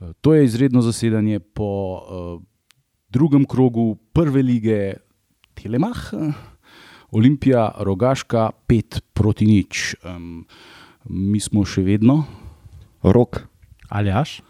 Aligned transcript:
Uh, 0.00 0.12
to 0.20 0.34
je 0.34 0.44
izredno 0.44 0.82
zasedanje 0.82 1.40
po 1.40 1.70
uh, 1.96 2.42
drugem 3.08 3.44
krogu 3.44 3.96
prve 4.12 4.42
lige 4.42 4.94
Telemach, 5.54 6.12
Olimpija, 7.10 7.70
Rogaška, 7.78 8.50
5 8.68 9.00
proti 9.12 9.46
nič. 9.46 9.94
Um, 10.04 10.44
mi 11.08 11.40
smo 11.40 11.64
še 11.64 11.84
vedno. 11.86 12.24
Rok. 13.02 13.46
Aljaš. 13.88 14.42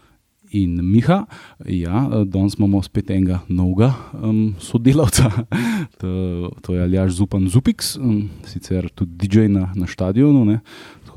In 0.55 0.79
Miha, 0.79 1.25
ja, 1.67 2.01
danes 2.23 2.55
imamo 2.55 2.79
spet 2.83 3.09
enega 3.11 3.41
novega 3.51 3.89
um, 4.15 4.53
sodelavca, 4.63 5.27
to, 5.99 6.51
to 6.63 6.75
je 6.75 6.85
Aljaš 6.85 7.17
Zupan 7.17 7.49
Zupix, 7.51 7.97
um, 7.99 8.29
sicer 8.47 8.87
tudi 8.95 9.27
DJ 9.27 9.49
na, 9.51 9.67
na 9.75 9.87
stadionu. 9.91 10.45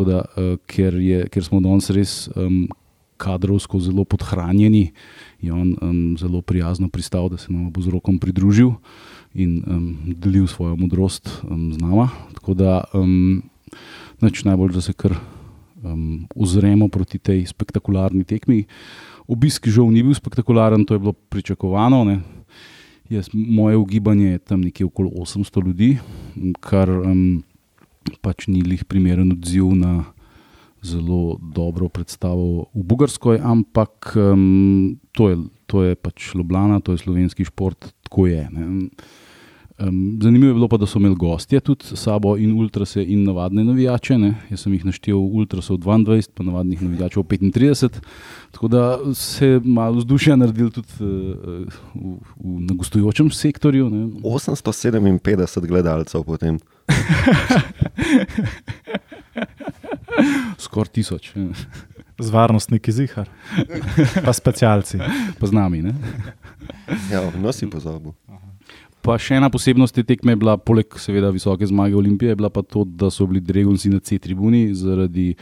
Da, 0.00 0.24
uh, 0.24 0.56
ker, 0.66 0.96
je, 0.98 1.28
ker 1.30 1.46
smo 1.46 1.60
danes 1.62 1.90
res 1.94 2.24
um, 2.34 2.64
kadrovsko 3.20 3.80
zelo 3.84 4.04
podhranjeni, 4.08 4.90
je 5.44 5.52
on 5.52 5.74
um, 5.82 6.00
zelo 6.18 6.40
prijazno 6.40 6.88
pristal, 6.88 7.28
da 7.28 7.36
se 7.36 7.52
nam 7.52 7.68
bo 7.72 7.84
z 7.84 7.92
rokom 7.92 8.18
pridružil 8.18 8.72
in 9.34 9.60
um, 9.66 9.96
delil 10.16 10.48
svojo 10.48 10.76
modrost 10.76 11.28
um, 11.44 11.72
z 11.72 11.78
nama. 11.78 12.08
Tako 12.34 12.54
da 12.54 12.80
um, 12.94 13.42
najbolj, 14.20 14.72
da 14.72 14.80
se 14.80 14.92
kar 14.92 15.14
um, 15.82 16.26
ozremo 16.34 16.88
proti 16.88 17.18
tej 17.18 17.46
spektakularni 17.46 18.24
tekmi. 18.24 18.64
Obisk 19.28 19.68
žal 19.68 19.92
ni 19.92 20.02
bil 20.02 20.14
spektakularen, 20.14 20.84
to 20.84 20.96
je 20.96 21.02
bilo 21.02 21.12
pričakovano. 21.12 22.04
Jaz, 23.10 23.28
moje 23.34 23.76
ugibanje 23.76 24.30
je 24.30 24.38
tam 24.38 24.60
nekje 24.60 24.86
okoli 24.86 25.10
800 25.10 25.66
ljudi, 25.66 25.98
kar 26.60 26.90
um, 26.90 27.42
pač 28.22 28.46
ni 28.48 28.62
lih 28.62 28.84
primeren 28.84 29.32
odziv 29.34 29.74
na 29.74 30.04
zelo 30.82 31.38
dobro 31.54 31.88
predstavo 31.88 32.70
v 32.74 32.82
Bugarskoj, 32.82 33.40
ampak 33.42 34.12
um, 34.16 34.98
to, 35.12 35.28
je, 35.28 35.36
to 35.66 35.82
je 35.82 35.94
pač 35.94 36.34
Ljubljana, 36.34 36.80
to 36.80 36.92
je 36.92 36.98
slovenski 36.98 37.44
šport, 37.44 37.92
tako 38.02 38.26
je. 38.26 38.48
Ne. 38.52 38.88
Um, 39.80 40.18
zanimivo 40.22 40.50
je 40.50 40.54
bilo 40.54 40.68
pa, 40.68 40.76
da 40.76 40.86
so 40.86 40.98
imeli 40.98 41.14
gostje 41.14 41.60
tudi 41.60 41.84
sabo 41.96 42.36
in 42.36 42.52
ultrase 42.52 43.04
in 43.04 43.24
navadne 43.24 43.64
navijače. 43.64 44.18
Ne. 44.18 44.34
Jaz 44.50 44.60
sem 44.60 44.72
jih 44.72 44.84
naštel 44.84 45.16
ultrasov 45.16 45.78
22, 45.78 46.28
pa 46.34 46.44
navadnih 46.44 46.82
navijačev 46.82 47.22
35. 47.22 48.00
Tako 48.50 48.68
da 48.68 48.98
se 49.14 49.46
je 49.46 49.60
malo 49.64 49.96
vzdušja 49.96 50.36
naredil 50.36 50.70
tudi 50.70 50.88
uh, 51.00 51.06
v, 51.94 52.16
v, 52.36 52.60
na 52.68 52.74
gostujočem 52.74 53.30
sektorju. 53.30 53.90
Ne. 53.90 54.04
857 54.20 55.66
gledalcev 55.66 56.24
potem. 56.24 56.58
Skoraj 60.70 60.92
tisoč. 60.94 61.32
Z 62.20 62.30
varnostniki 62.30 62.92
zihar, 62.94 63.26
pa 64.22 64.32
specialci. 64.32 65.00
Pa 65.40 65.48
z 65.50 65.56
nami. 65.56 65.80
Ja, 67.10 67.24
nosi 67.34 67.66
pozabil. 67.66 68.14
Pa 69.00 69.16
še 69.18 69.40
ena 69.40 69.48
posebnost 69.50 69.96
te 69.96 70.04
tekme 70.06 70.36
je 70.36 70.40
bila, 70.42 70.54
poleg 70.60 70.94
seveda 71.00 71.32
visoke 71.34 71.66
zmage 71.66 71.96
Olimpije, 71.98 72.36
bila 72.38 72.52
pa 72.52 72.62
to, 72.62 72.84
da 72.84 73.08
so 73.10 73.26
bili 73.26 73.40
Dregonci 73.42 73.90
na 73.90 73.98
C-tribuni 73.98 74.68
zaradi 74.76 75.32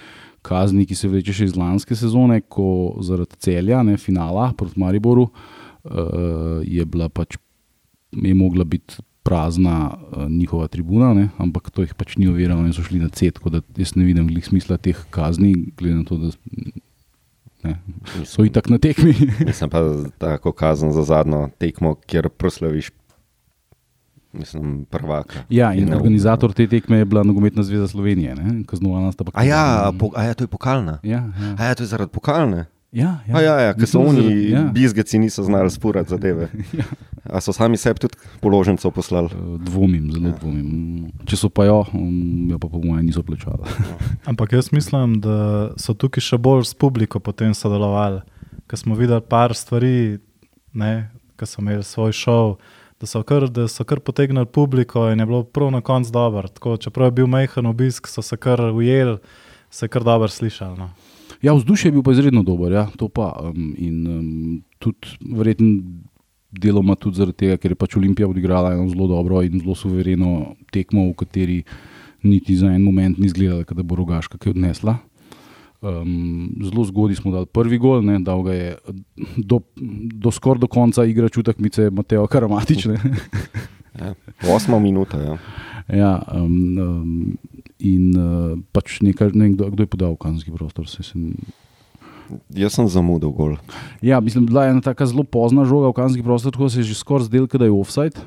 kazni, 0.47 0.87
ki 0.89 0.97
se 0.97 1.11
vleče 1.11 1.35
še 1.35 1.51
iz 1.51 1.59
lanske 1.59 1.99
sezone, 1.99 2.41
ko 2.49 2.97
zaradi 3.05 3.37
celja, 3.43 3.83
ne 3.85 3.99
finala 4.01 4.53
proti 4.57 4.81
Mariboru, 4.81 5.27
uh, 5.29 6.63
je 6.63 6.87
bila 6.89 7.11
pač, 7.13 7.37
je 8.15 8.35
mogla 8.39 8.65
biti 8.65 9.03
prazna 9.29 9.93
uh, 9.93 10.25
njihova 10.31 10.67
tribuna, 10.73 11.13
ne? 11.15 11.29
ampak 11.39 11.69
to 11.71 11.85
jih 11.85 11.93
pač 11.95 12.17
ni 12.17 12.29
oviralo 12.31 12.65
in 12.65 12.73
so 12.73 12.83
šli 12.87 13.03
na 13.03 13.11
C, 13.13 13.29
tako 13.37 13.53
da 13.53 13.61
jaz 13.77 13.93
ne 13.97 14.07
vidim 14.09 14.29
glih 14.31 14.47
smisla 14.47 14.81
teh 14.81 14.97
kazni, 15.13 15.53
glede 15.77 16.01
na 16.01 16.05
to, 16.09 16.17
da. 16.17 16.33
Ne, 17.67 17.75
so 18.25 18.47
i 18.47 18.53
tak 18.55 18.71
na 18.73 18.79
tekmi. 18.79 19.13
Mislim 19.49 19.71
pa 19.71 19.83
tako 20.23 20.55
kazen 20.57 20.95
za 20.97 21.05
zadnjo 21.05 21.49
tekmo, 21.59 21.97
kjer 22.07 22.29
proslaviš 22.29 22.91
mislim, 24.33 24.87
prvaka. 24.91 25.45
Ja, 25.51 25.73
in, 25.75 25.89
in 25.89 25.95
organizator 25.95 26.53
te 26.53 26.67
tekme 26.67 27.03
je 27.03 27.05
bila 27.05 27.23
Nogometna 27.23 27.63
zveza 27.63 27.89
Slovenije, 27.89 28.37
kaznovana 28.67 29.13
sta 29.13 29.25
pa 29.25 29.31
kaj. 29.31 29.49
Ja, 29.49 29.93
po, 29.99 30.11
ja, 30.17 30.35
to 30.35 30.45
je 30.45 30.49
pokalna. 30.49 30.99
Ja, 31.03 31.29
ja. 31.41 31.55
A 31.59 31.65
ja, 31.65 31.75
to 31.75 31.83
je 31.83 31.87
zaradi 31.87 32.13
pokalne. 32.13 32.67
Ja, 32.93 33.19
ja. 33.29 33.41
ja, 33.45 33.55
ja 33.61 33.73
ker 33.77 33.89
so 33.89 34.01
oni, 34.01 34.25
ja. 34.49 34.63
bizgeci, 34.73 35.19
niso 35.21 35.43
znali 35.45 35.71
spurati 35.71 36.11
zadeve. 36.11 36.49
ja. 36.81 36.87
A 37.25 37.41
so 37.45 37.53
sami 37.53 37.77
sebi 37.77 38.01
tudi 38.01 38.17
položnico 38.41 38.91
poslali? 38.91 39.29
Eh, 39.33 39.59
dvomim, 39.67 40.09
zelo 40.13 40.33
ja. 40.33 40.39
dvomim. 40.41 40.71
Če 41.29 41.37
so 41.37 41.53
pa 41.53 41.67
jo, 41.69 41.83
um, 41.93 42.49
jo 42.49 42.59
pa 42.59 42.71
po 42.73 42.81
mojem 42.81 43.05
niso 43.11 43.23
plačali. 43.23 43.69
Ampak 44.31 44.57
jaz 44.57 44.73
mislim, 44.73 45.19
da 45.21 45.69
so 45.77 45.93
tukaj 45.93 46.25
še 46.25 46.41
bolj 46.41 46.65
s 46.71 46.75
publiko 46.75 47.21
potem 47.21 47.53
sodelovali, 47.55 48.23
ker 48.69 48.81
smo 48.81 48.97
videli 48.97 49.21
par 49.21 49.53
stvari, 49.57 50.19
ki 51.39 51.47
so 51.47 51.61
imeli 51.61 51.85
svoj 51.85 52.17
šov 52.17 52.57
da 53.01 53.07
so 53.07 53.23
kar, 53.23 53.47
da 53.49 53.69
so 53.69 53.85
kar 53.85 54.01
potegnili 54.01 54.47
publiko 54.47 55.09
in 55.11 55.21
je 55.21 55.27
bilo 55.27 55.45
prav 55.45 55.71
na 55.71 55.81
koncu 55.81 56.11
dobro. 56.13 56.49
Tako, 56.49 56.77
čeprav 56.77 57.07
je 57.07 57.11
bil 57.11 57.27
majhen 57.27 57.67
obisk, 57.67 58.09
so 58.09 58.23
se 58.23 58.37
kar 58.37 58.61
ujeli, 58.61 59.19
se 59.71 59.89
kar 59.89 60.05
dobro 60.05 60.29
slišali. 60.29 60.79
No. 60.79 60.91
Ja, 61.43 61.55
vzdušje 61.55 61.89
je 61.89 61.93
bil 61.93 62.03
pa 62.03 62.13
izredno 62.13 62.43
dober, 62.43 62.73
ja, 62.73 62.87
to 62.99 63.09
pa. 63.09 63.31
Um, 63.43 63.75
in 63.79 64.07
um, 64.07 64.63
tudi 64.83 65.15
verjetno 65.23 65.83
deloma 66.51 66.97
tudi 66.97 67.21
zaradi 67.21 67.45
tega, 67.45 67.59
ker 67.61 67.75
je 67.75 67.79
pač 67.79 67.97
Olimpija 67.99 68.29
odigrala 68.29 68.73
eno 68.75 68.89
zelo 68.89 69.07
dobro 69.11 69.43
in 69.45 69.61
zelo 69.61 69.77
suvereno 69.77 70.55
tekmo, 70.73 71.11
v 71.11 71.15
kateri 71.19 71.59
niti 72.25 72.57
za 72.57 72.73
en 72.73 72.83
moment 72.83 73.19
ni 73.19 73.29
izgledala, 73.29 73.63
da 73.69 73.85
bo 73.85 73.99
rogaška 73.99 74.41
kaj 74.41 74.57
odnesla. 74.57 74.97
Um, 75.79 76.57
zelo 76.65 76.85
zgodaj 76.89 77.21
smo 77.21 77.31
dali 77.31 77.47
prvi 77.47 77.79
gol, 77.79 78.03
ne, 78.03 78.19
da 78.19 78.35
ga 78.43 78.55
je 78.55 78.71
do, 79.37 79.61
do 80.19 80.33
skoraj 80.35 80.65
do 80.65 80.67
konca 80.67 81.05
igre 81.07 81.29
čutek, 81.29 81.61
mi 81.63 81.71
je 81.77 81.91
Mateo 81.91 82.27
Karamatič. 82.27 82.89
Ja, 83.99 84.15
osma 84.55 84.79
minuta. 84.79 85.19
Ja. 85.19 85.37
Ja, 85.89 86.23
um, 86.35 86.79
um, 86.79 87.39
in 87.79 88.13
uh, 88.17 88.59
pač 88.75 88.99
nekaj, 89.05 89.33
ne, 89.39 89.53
kdo, 89.55 89.71
kdo 89.75 89.87
je 89.87 89.91
podal 89.91 90.17
kazenski 90.19 90.55
prostor. 90.55 90.89
Se 90.91 91.07
sem... 91.07 91.35
Jaz 92.53 92.77
sem 92.77 92.89
zamudil 92.93 93.33
gol. 93.33 93.57
Ja, 94.05 94.21
mislim, 94.21 94.49
da 94.51 94.67
je 94.67 94.75
ena 94.77 94.85
tako 94.85 95.07
zelo 95.09 95.25
pozna 95.25 95.65
žoga 95.65 95.93
v 95.93 95.97
kazenski 95.97 96.27
prostor, 96.27 96.53
tako 96.53 96.69
se 96.69 96.83
je 96.83 96.91
že 96.91 96.99
skoraj 96.99 97.31
zdel, 97.31 97.49
da 97.49 97.65
je 97.65 97.73
offside. 97.73 98.21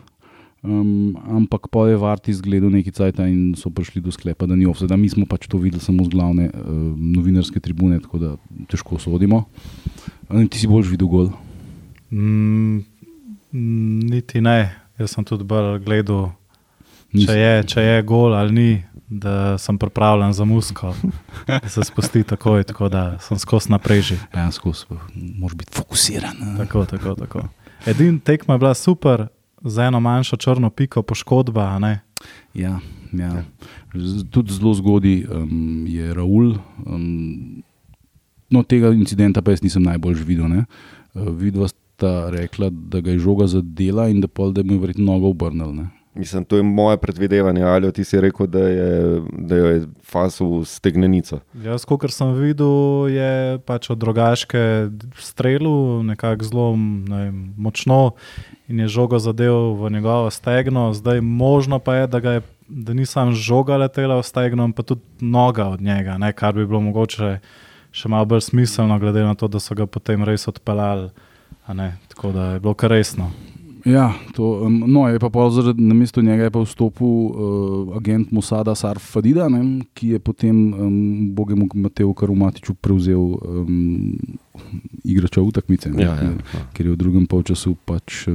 Um, 0.62 1.18
ampak 1.26 1.74
pa 1.74 1.88
je 1.90 1.98
vart 1.98 2.28
izgledal 2.30 2.70
neki 2.70 2.94
cajt 2.94 3.18
in 3.26 3.56
so 3.58 3.72
prišli 3.74 3.98
do 3.98 4.14
sklepa, 4.14 4.46
da 4.46 4.54
ni 4.54 4.68
offset. 4.70 4.94
Mi 4.94 5.10
smo 5.10 5.26
pač 5.26 5.48
to 5.50 5.58
videli 5.58 5.82
samo 5.82 6.06
z 6.06 6.14
glavne 6.14 6.52
uh, 6.54 6.94
novinarske 6.98 7.58
tribune, 7.58 7.98
tako 7.98 8.22
da 8.22 8.30
težko 8.70 9.02
sodimo. 9.02 9.50
Ali 10.30 10.46
ti 10.46 10.62
si 10.62 10.70
bolj 10.70 10.94
videl 10.94 11.10
gol? 11.10 11.32
Mm, 12.14 12.86
niti 14.06 14.42
ne, 14.42 14.70
jaz 15.02 15.18
sem 15.18 15.26
tudi 15.26 15.50
bolj 15.50 15.82
gledal, 15.82 16.30
če 17.10 17.34
je, 17.42 17.54
če 17.66 17.82
je 17.82 18.06
gol 18.06 18.38
ali 18.38 18.54
ni. 18.54 18.70
Da 19.12 19.58
sem 19.58 19.78
pripravljen 19.78 20.34
za 20.34 20.46
musko, 20.46 20.94
da 21.48 21.70
se 21.70 21.84
spusti 21.84 22.24
takoj, 22.24 22.64
tako 22.64 22.90
da 22.90 23.20
sem 23.20 23.40
skozi 23.40 23.72
naprej 23.72 24.02
že. 24.02 24.18
Ja, 24.36 24.52
skozi, 24.52 24.86
moraš 25.16 25.58
biti 25.58 25.74
fokusiran. 25.76 26.38
Tako, 26.58 26.86
tako, 26.86 27.16
tako. 27.16 27.42
Edini 27.86 28.20
tekmo 28.20 28.54
je 28.54 28.60
bila 28.60 28.74
super, 28.74 29.28
z 29.64 29.80
eno 29.80 30.00
manjšo 30.00 30.38
črno 30.38 30.70
piko 30.70 31.02
poškodba. 31.02 31.80
Ja, 32.54 32.80
ja. 33.12 33.44
Tudi 34.32 34.54
zelo 34.54 34.74
zgodaj 34.74 35.26
um, 35.26 35.86
je 35.88 36.14
Raul. 36.14 36.56
Um, 36.86 37.64
no, 38.50 38.64
tega 38.64 38.94
incidenta 38.96 39.42
pa 39.42 39.52
jaz 39.52 39.64
nisem 39.64 39.84
najbolj 39.84 40.24
videl. 40.24 40.46
Uh, 40.46 41.28
vidva 41.36 41.68
sta 41.68 42.30
rekla, 42.30 42.70
da 42.70 43.02
ga 43.02 43.12
je 43.12 43.20
žoga 43.20 43.48
zadela 43.48 44.08
in 44.08 44.22
da, 44.22 44.28
pol, 44.28 44.54
da 44.54 44.64
mu 44.64 44.74
je 44.74 44.80
verjetno 44.80 45.12
nogo 45.12 45.36
obrnil. 45.36 45.84
Mislim, 46.14 46.46
to 46.46 46.58
je 46.58 46.64
moje 46.64 46.98
predvidevanje. 46.98 47.64
Ali 47.64 47.92
ti 47.94 48.04
si 48.04 48.22
rekel, 48.22 48.48
da 48.48 48.60
je, 48.60 49.22
da 49.32 49.56
je 49.56 49.82
fasu 50.04 50.66
stegnenico? 50.66 51.40
Jaz, 51.64 51.86
kot 51.86 52.12
sem 52.12 52.34
videl, 52.36 53.08
je 53.08 53.60
pač 53.66 53.90
od 53.90 53.98
drugačke 53.98 54.90
strelu, 55.16 56.04
nekako 56.04 56.44
zelo 56.44 56.76
ne, 56.76 57.32
močno 57.58 58.12
in 58.68 58.80
je 58.80 58.88
žogo 58.88 59.20
zadev 59.20 59.56
v 59.80 59.92
njegovo 59.92 60.30
stegno. 60.32 60.94
Zdaj, 60.94 61.22
možno 61.22 61.80
pa 61.80 61.96
je, 61.96 62.08
da, 62.08 62.18
je, 62.18 62.42
da 62.68 62.94
nisem 62.94 63.32
žoga 63.32 63.78
letela 63.78 64.20
v 64.20 64.28
stegno, 64.28 64.68
pa 64.76 64.84
tudi 64.84 65.02
noga 65.20 65.68
od 65.68 65.82
njega, 65.82 66.18
ne, 66.18 66.34
kar 66.34 66.54
bi 66.54 66.68
bilo 66.68 66.82
mogoče 66.82 67.40
še 67.92 68.12
malo 68.12 68.26
bolj 68.26 68.42
smiselno, 68.52 69.00
glede 69.00 69.24
na 69.24 69.36
to, 69.36 69.48
da 69.48 69.60
so 69.60 69.76
ga 69.76 69.88
potem 69.88 70.24
res 70.28 70.48
odpeljali. 70.48 71.12
Tako 72.12 72.32
da 72.32 72.52
je 72.54 72.60
bilo 72.60 72.74
kar 72.74 72.92
resno. 72.92 73.32
Ja, 73.86 74.14
to, 74.36 74.70
no, 74.70 75.08
je 75.10 75.20
pa 75.20 75.50
zaradi, 75.50 75.82
na 75.82 75.94
mesto 75.94 76.22
njega 76.22 76.44
je 76.44 76.52
pa 76.52 76.62
vstopil 76.62 77.08
uh, 77.08 77.98
agent 77.98 78.32
Musada 78.32 78.76
Sarf 78.76 79.02
Fadida, 79.14 79.50
ne, 79.50 79.82
ki 79.94 80.16
je 80.16 80.20
potem 80.20 80.74
um, 80.74 81.36
Bogemu 81.36 81.68
Mateju 81.74 82.14
Karumatiču 82.14 82.74
prevzel 82.74 83.20
um, 83.20 84.20
igrača 85.04 85.42
v 85.42 85.52
takmice, 85.52 85.90
ja, 85.98 86.14
ja, 86.14 86.30
ja. 86.36 86.64
ker 86.74 86.86
je 86.86 86.94
v 86.94 87.00
drugem 87.00 87.26
polčasu 87.26 87.74
pač 87.86 88.28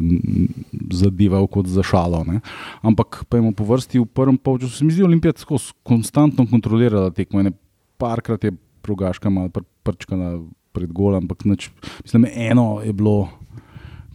zadeval 0.90 1.46
kot 1.46 1.70
za 1.70 1.84
šalo. 1.86 2.24
Ne. 2.26 2.40
Ampak 2.82 3.22
pa 3.28 3.38
imamo 3.38 3.54
po 3.54 3.68
vrsti 3.68 4.02
v 4.02 4.10
prvem 4.10 4.38
polčasu, 4.38 4.80
se 4.80 4.84
mi 4.84 4.92
zdi, 4.92 5.06
Olimpijat 5.06 5.44
konstantno 5.86 6.46
kontrolirala 6.50 7.14
tekmo. 7.14 7.44
Ne, 7.46 7.54
parkrat 8.02 8.44
je 8.44 8.56
progaška 8.82 9.30
malo 9.30 9.50
pr 9.50 9.62
prčkala 9.86 10.40
pred 10.74 10.90
gol, 10.92 11.14
ampak 11.16 11.46
nič, 11.48 11.70
mislim, 12.04 12.26
eno 12.28 12.82
je 12.84 12.92
bilo, 12.92 13.30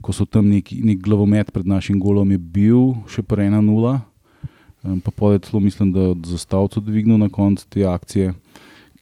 ko 0.02 0.14
so 0.14 0.26
tam 0.26 0.50
neki 0.50 0.82
nek 0.86 1.02
glavomet 1.04 1.52
pred 1.54 1.68
našim 1.68 2.00
golom, 2.00 2.32
je 2.32 2.38
bil 2.38 2.96
še 3.12 3.24
prej 3.24 3.52
ena 3.52 3.62
nula. 3.62 4.02
Um, 4.82 4.98
pa 4.98 5.14
pa 5.14 5.34
je 5.34 5.46
celo, 5.46 5.62
mislim, 5.62 5.92
da 5.94 6.10
je 6.10 6.16
zastavil 6.34 6.82
dvignil 6.82 7.20
na 7.22 7.30
koncu 7.30 7.68
te 7.70 7.86
akcije, 7.86 8.34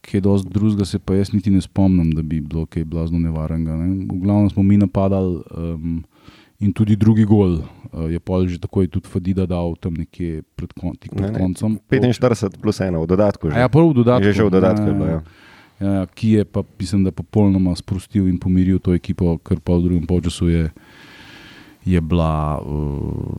ki 0.03 0.17
je 0.17 0.21
dosti 0.21 0.51
drugega, 0.51 0.85
se 0.85 0.99
pa 0.99 1.15
jaz 1.15 1.31
niti 1.33 1.51
ne 1.51 1.61
spomnim, 1.61 2.11
da 2.11 2.21
bi 2.21 2.41
bilo 2.41 2.65
kaj 2.65 2.83
blazno 2.83 3.19
nevarnega. 3.19 3.77
Ne. 3.79 4.05
V 4.11 4.19
glavnem 4.19 4.49
smo 4.49 4.63
mi 4.63 4.77
napadali 4.77 5.39
um, 5.55 6.03
in 6.59 6.73
tudi 6.75 6.95
drugi 6.99 7.23
gol 7.23 7.61
uh, 7.93 8.11
je 8.11 8.19
pol 8.19 8.47
že 8.47 8.59
takoj 8.59 8.87
tudi 8.91 9.07
Fadida 9.07 9.45
dal 9.47 9.75
tam 9.79 9.95
nekje 9.95 10.43
pred, 10.55 10.73
kon, 10.75 10.95
tik 10.99 11.15
pred 11.15 11.31
Ne, 11.31 11.31
ne, 11.31 11.39
koncem. 11.39 11.79
45 11.87 12.59
plus 12.59 12.79
1 12.79 12.99
v 12.99 13.07
dodatku. 13.07 13.47
A 13.47 13.51
Že. 13.51 13.59
ja, 13.63 13.69
prvo 13.71 13.95
v 13.95 14.03
dodatku. 14.03 14.27
Že, 14.27 14.33
že 14.35 14.43
v 14.43 14.51
dodatku 14.51 14.83
je 14.83 14.91
ja, 14.91 14.99
bilo. 14.99 15.07
Ja. 15.07 15.21
Ja, 15.79 16.03
ja, 16.03 16.05
ki 16.11 16.29
je 16.31 16.43
pa, 16.43 16.63
mislim, 16.79 17.03
da 17.07 17.11
popolnoma 17.15 17.71
sprostil 17.75 18.27
in 18.27 18.35
pomiril 18.35 18.83
to 18.83 18.91
ekipo, 18.91 19.37
ker 19.39 19.63
pa 19.63 19.79
v 19.79 19.87
drugem 19.87 20.03
polčasu 20.03 20.51
je, 20.51 20.63
je 21.85 22.01
bila 22.01 22.61
uh, 22.61 23.35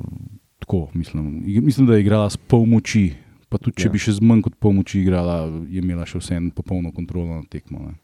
tako. 0.58 0.88
Mislim, 0.94 1.42
mislim, 1.64 1.87
da 1.87 1.94
je 1.94 2.00
igrala 2.00 2.31
s 2.31 2.37
pol 2.37 2.66
moči. 2.66 3.12
Pa 3.48 3.58
tudi, 3.58 3.82
če 3.82 3.88
Ja. 3.88 3.92
bi 3.92 3.98
še 3.98 4.12
z 4.12 4.22
manj 4.22 4.44
kot 4.46 4.54
pol 4.62 4.72
moči 4.72 5.00
igrala, 5.00 5.48
je 5.66 5.82
imela 5.82 6.06
še 6.06 6.20
vseeno 6.22 6.52
popolno 6.54 6.92
kontrolo 6.94 7.34
nad 7.34 7.48
tekmo. 7.50 7.78
Ne. 7.82 7.94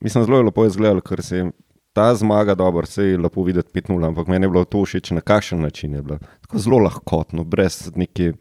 Mislim, 0.00 0.24
zelo 0.24 0.38
je 0.40 0.46
lepo 0.48 0.64
izgledalo, 0.64 1.00
ker 1.04 1.20
se 1.22 1.36
je 1.36 1.50
ta 1.92 2.14
zmaga 2.14 2.54
dobro, 2.54 2.86
se 2.86 3.04
je 3.04 3.18
lepo 3.18 3.44
videti 3.44 3.68
5-0, 3.70 4.06
ampak 4.08 4.26
meni 4.28 4.44
je 4.46 4.50
bilo 4.50 4.64
to 4.64 4.80
všeč 4.84 5.12
na 5.12 5.20
kakšen 5.20 5.60
način. 5.60 5.92
Je 5.94 6.02
bilo 6.02 6.18
tako 6.40 6.58
zelo 6.58 6.78
lahkotno, 6.78 7.44
brez 7.44 7.92
neke, 7.96 8.32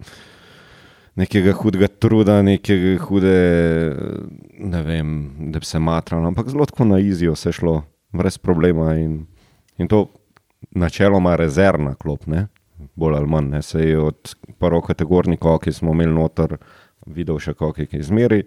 nekega 1.15 1.51
hudega 1.53 1.87
truda, 1.87 2.39
nekega 2.41 2.95
hude, 3.03 3.35
ne 4.59 4.81
vem, 4.87 5.11
da 5.51 5.59
bi 5.59 5.65
se 5.67 5.79
matralo, 5.79 6.27
ampak 6.31 6.49
zelo 6.49 6.65
tako 6.65 6.85
na 6.85 6.99
izijo 6.99 7.35
se 7.35 7.51
šlo, 7.51 7.83
brez 8.15 8.37
problema 8.37 8.95
in, 8.95 9.25
in 9.77 9.87
to 9.87 10.07
načeloma 10.75 11.35
rezervna 11.35 11.95
klop, 11.95 12.27
ne? 12.27 12.47
bolj 12.95 13.15
ali 13.15 13.27
manj. 13.27 13.49
Ne? 13.49 13.61
Se 13.61 13.79
je 13.79 13.99
od 13.99 14.35
prvo 14.59 14.81
kategorni 14.81 15.37
koki 15.37 15.71
smo 15.71 15.91
imeli 15.91 16.13
noter, 16.13 16.57
videl 17.05 17.39
še 17.39 17.53
koki, 17.53 17.87
ki 17.87 18.01
je 18.01 18.09
zmeri, 18.09 18.41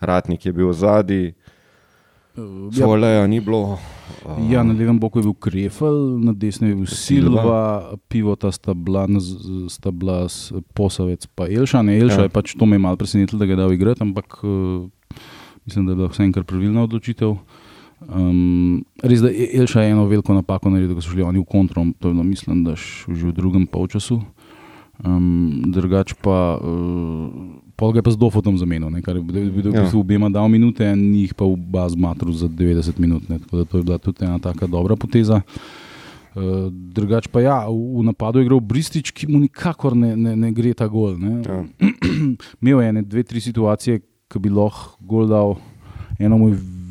ratnik 0.00 0.46
je 0.46 0.52
bil 0.52 0.72
zadnji. 0.72 1.34
Uh, 2.34 2.66
ja, 2.74 2.82
Svoleja 2.82 3.26
ni 3.30 3.38
bilo. 3.40 3.78
Uh, 4.26 4.38
ja, 4.50 4.64
na 4.66 4.74
levem 4.74 4.98
boku 4.98 5.20
je 5.20 5.28
bil 5.28 5.36
Krefel, 5.38 5.98
na 6.18 6.32
desnem 6.34 6.72
je 6.72 6.78
bil 6.80 6.88
Silva. 6.90 7.42
Silva, 7.42 7.60
pivota 8.10 8.50
sta 8.52 8.74
bila, 8.74 9.06
sta 9.70 9.92
bila 9.94 10.24
Posavec 10.74 11.28
pa 11.34 11.46
Elša. 11.46 11.84
Ne, 11.86 11.98
Elša 12.00 12.24
Ja. 12.24 12.26
ja. 12.26 12.30
je 12.30 12.34
pač 12.34 12.56
to 12.58 12.66
me 12.66 12.78
malo 12.78 12.98
presenetilo, 12.98 13.38
da 13.38 13.46
ga 13.46 13.54
je 13.54 13.62
dal 13.62 13.72
igrati, 13.72 14.02
ampak 14.02 14.40
uh, 14.42 14.88
mislim, 15.64 15.86
da 15.86 15.94
je 15.94 16.00
bila 16.02 16.10
vseeno 16.10 16.34
kar 16.34 16.44
pravilna 16.44 16.82
odločitev. 16.82 17.36
Um, 18.08 18.84
res 19.02 19.20
da 19.24 19.28
je 19.32 19.48
Elša 19.60 19.82
je 19.82 19.90
eno 19.94 20.04
veliko 20.06 20.34
napako 20.34 20.70
naredil, 20.70 20.96
ko 20.96 21.02
so 21.04 21.14
šli 21.14 21.22
oni 21.22 21.40
v 21.40 21.48
kontrom, 21.48 21.92
to 21.98 22.08
je 22.08 22.14
bilo 22.14 22.24
mislim, 22.24 22.64
da 22.64 22.74
že 22.76 23.26
v 23.26 23.32
drugem 23.32 23.66
polčasu. 23.66 24.20
Um, 25.04 25.72
drugač 25.74 26.14
pa, 26.22 26.54
uh, 26.62 27.26
pol 27.74 27.90
ga 27.90 27.98
je 27.98 28.06
pa 28.06 28.12
z 28.14 28.18
Dofotom 28.20 28.54
zamenil, 28.58 28.90
ne, 28.94 29.02
kar 29.02 29.16
je 29.18 29.22
bil 29.22 29.74
Ja. 29.74 29.90
obema 29.90 30.30
dal 30.30 30.46
minute, 30.48 30.86
njih 30.96 31.34
pa 31.34 31.44
v 31.44 31.56
baz 31.58 31.96
matru 31.98 32.30
za 32.32 32.46
90 32.46 32.98
minut. 32.98 33.26
Ne, 33.28 33.38
tako 33.38 33.56
da 33.56 33.64
to 33.64 33.78
je 33.78 33.84
bila 33.84 33.98
tudi 33.98 34.24
ena 34.24 34.38
taka 34.38 34.66
dobra 34.66 34.94
poteza. 34.96 35.42
Uh, 36.34 36.66
drugač 36.70 37.26
pa 37.30 37.40
ja, 37.40 37.66
v, 37.70 37.74
v 37.74 38.02
napadu 38.06 38.38
je 38.38 38.46
igral 38.46 38.60
Bristič, 38.60 39.10
ki 39.14 39.26
mu 39.30 39.38
nikakor 39.38 39.94
ne, 39.94 40.16
ne, 40.16 40.34
ne 40.36 40.50
gre 40.52 40.74
ta 40.74 40.86
gol. 40.86 41.14
Ne. 41.18 41.42
Ja. 41.42 41.62
Imel 42.62 42.82
je 42.82 42.88
ene, 42.90 43.02
dve, 43.02 43.22
tri 43.22 43.38
situacije, 43.42 44.02
ki 44.30 44.38
bi 44.42 44.50
lahko 44.50 44.98
gol 45.02 45.26
dal. 45.30 45.54
Eno 46.18 46.38
mu 46.38 46.50
je, 46.50 46.58
eh, 46.58 46.83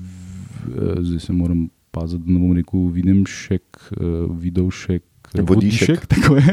zdaj 0.99 1.19
se 1.19 1.33
moram 1.33 1.69
paziti, 1.91 2.23
da 2.25 2.33
ne 2.33 2.39
bom 2.39 2.53
rekel, 2.57 2.87
vidim 2.93 3.23
še, 3.29 3.59
videl 4.41 4.69
še. 4.73 4.99
Vodišek. 5.33 6.05
Tako 6.13 6.35
je. 6.35 6.43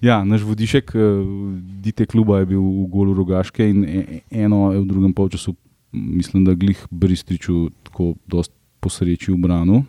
ja, 0.00 0.24
naš 0.24 0.42
vodišek, 0.42 0.92
eh, 0.94 1.00
dite 1.82 2.06
kluba 2.06 2.38
je 2.38 2.46
bil 2.46 2.60
v 2.60 2.86
golu 2.92 3.14
rogaške 3.14 3.68
in 3.70 3.84
e- 3.84 4.20
eno 4.30 4.72
je 4.72 4.80
v 4.80 4.86
drugem 4.86 5.12
polčasu, 5.12 5.54
mislim, 5.92 6.44
da 6.44 6.54
glih 6.54 6.86
Bristriču 6.90 7.70
tako 7.82 8.14
dost 8.26 8.52
posreči 8.80 9.32
v 9.32 9.36
branu. 9.40 9.84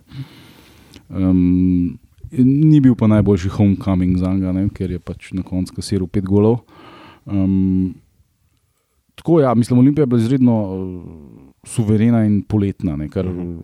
Um, 1.10 1.98
ni 2.32 2.80
bil 2.82 2.96
pa 2.96 3.08
najboljši 3.08 3.50
homecoming 3.50 4.18
za 4.18 4.34
njega, 4.34 4.68
ker 4.74 4.92
je 4.92 5.00
pač 5.00 5.32
na 5.34 5.44
koncu 5.44 5.76
kasiral 5.76 6.08
pet 6.08 6.26
golov. 6.26 6.64
Um, 7.26 7.96
tako 9.18 9.42
ja, 9.42 9.52
mislim, 9.54 9.80
Olimpija 9.80 10.04
je 10.04 10.08
bila 10.08 10.22
izredno 10.22 10.56
uh, 10.62 11.04
suverena 11.64 12.24
in 12.24 12.42
poletna. 12.42 12.96
Ne, 12.96 13.10
kar, 13.10 13.26
Mhm. 13.26 13.60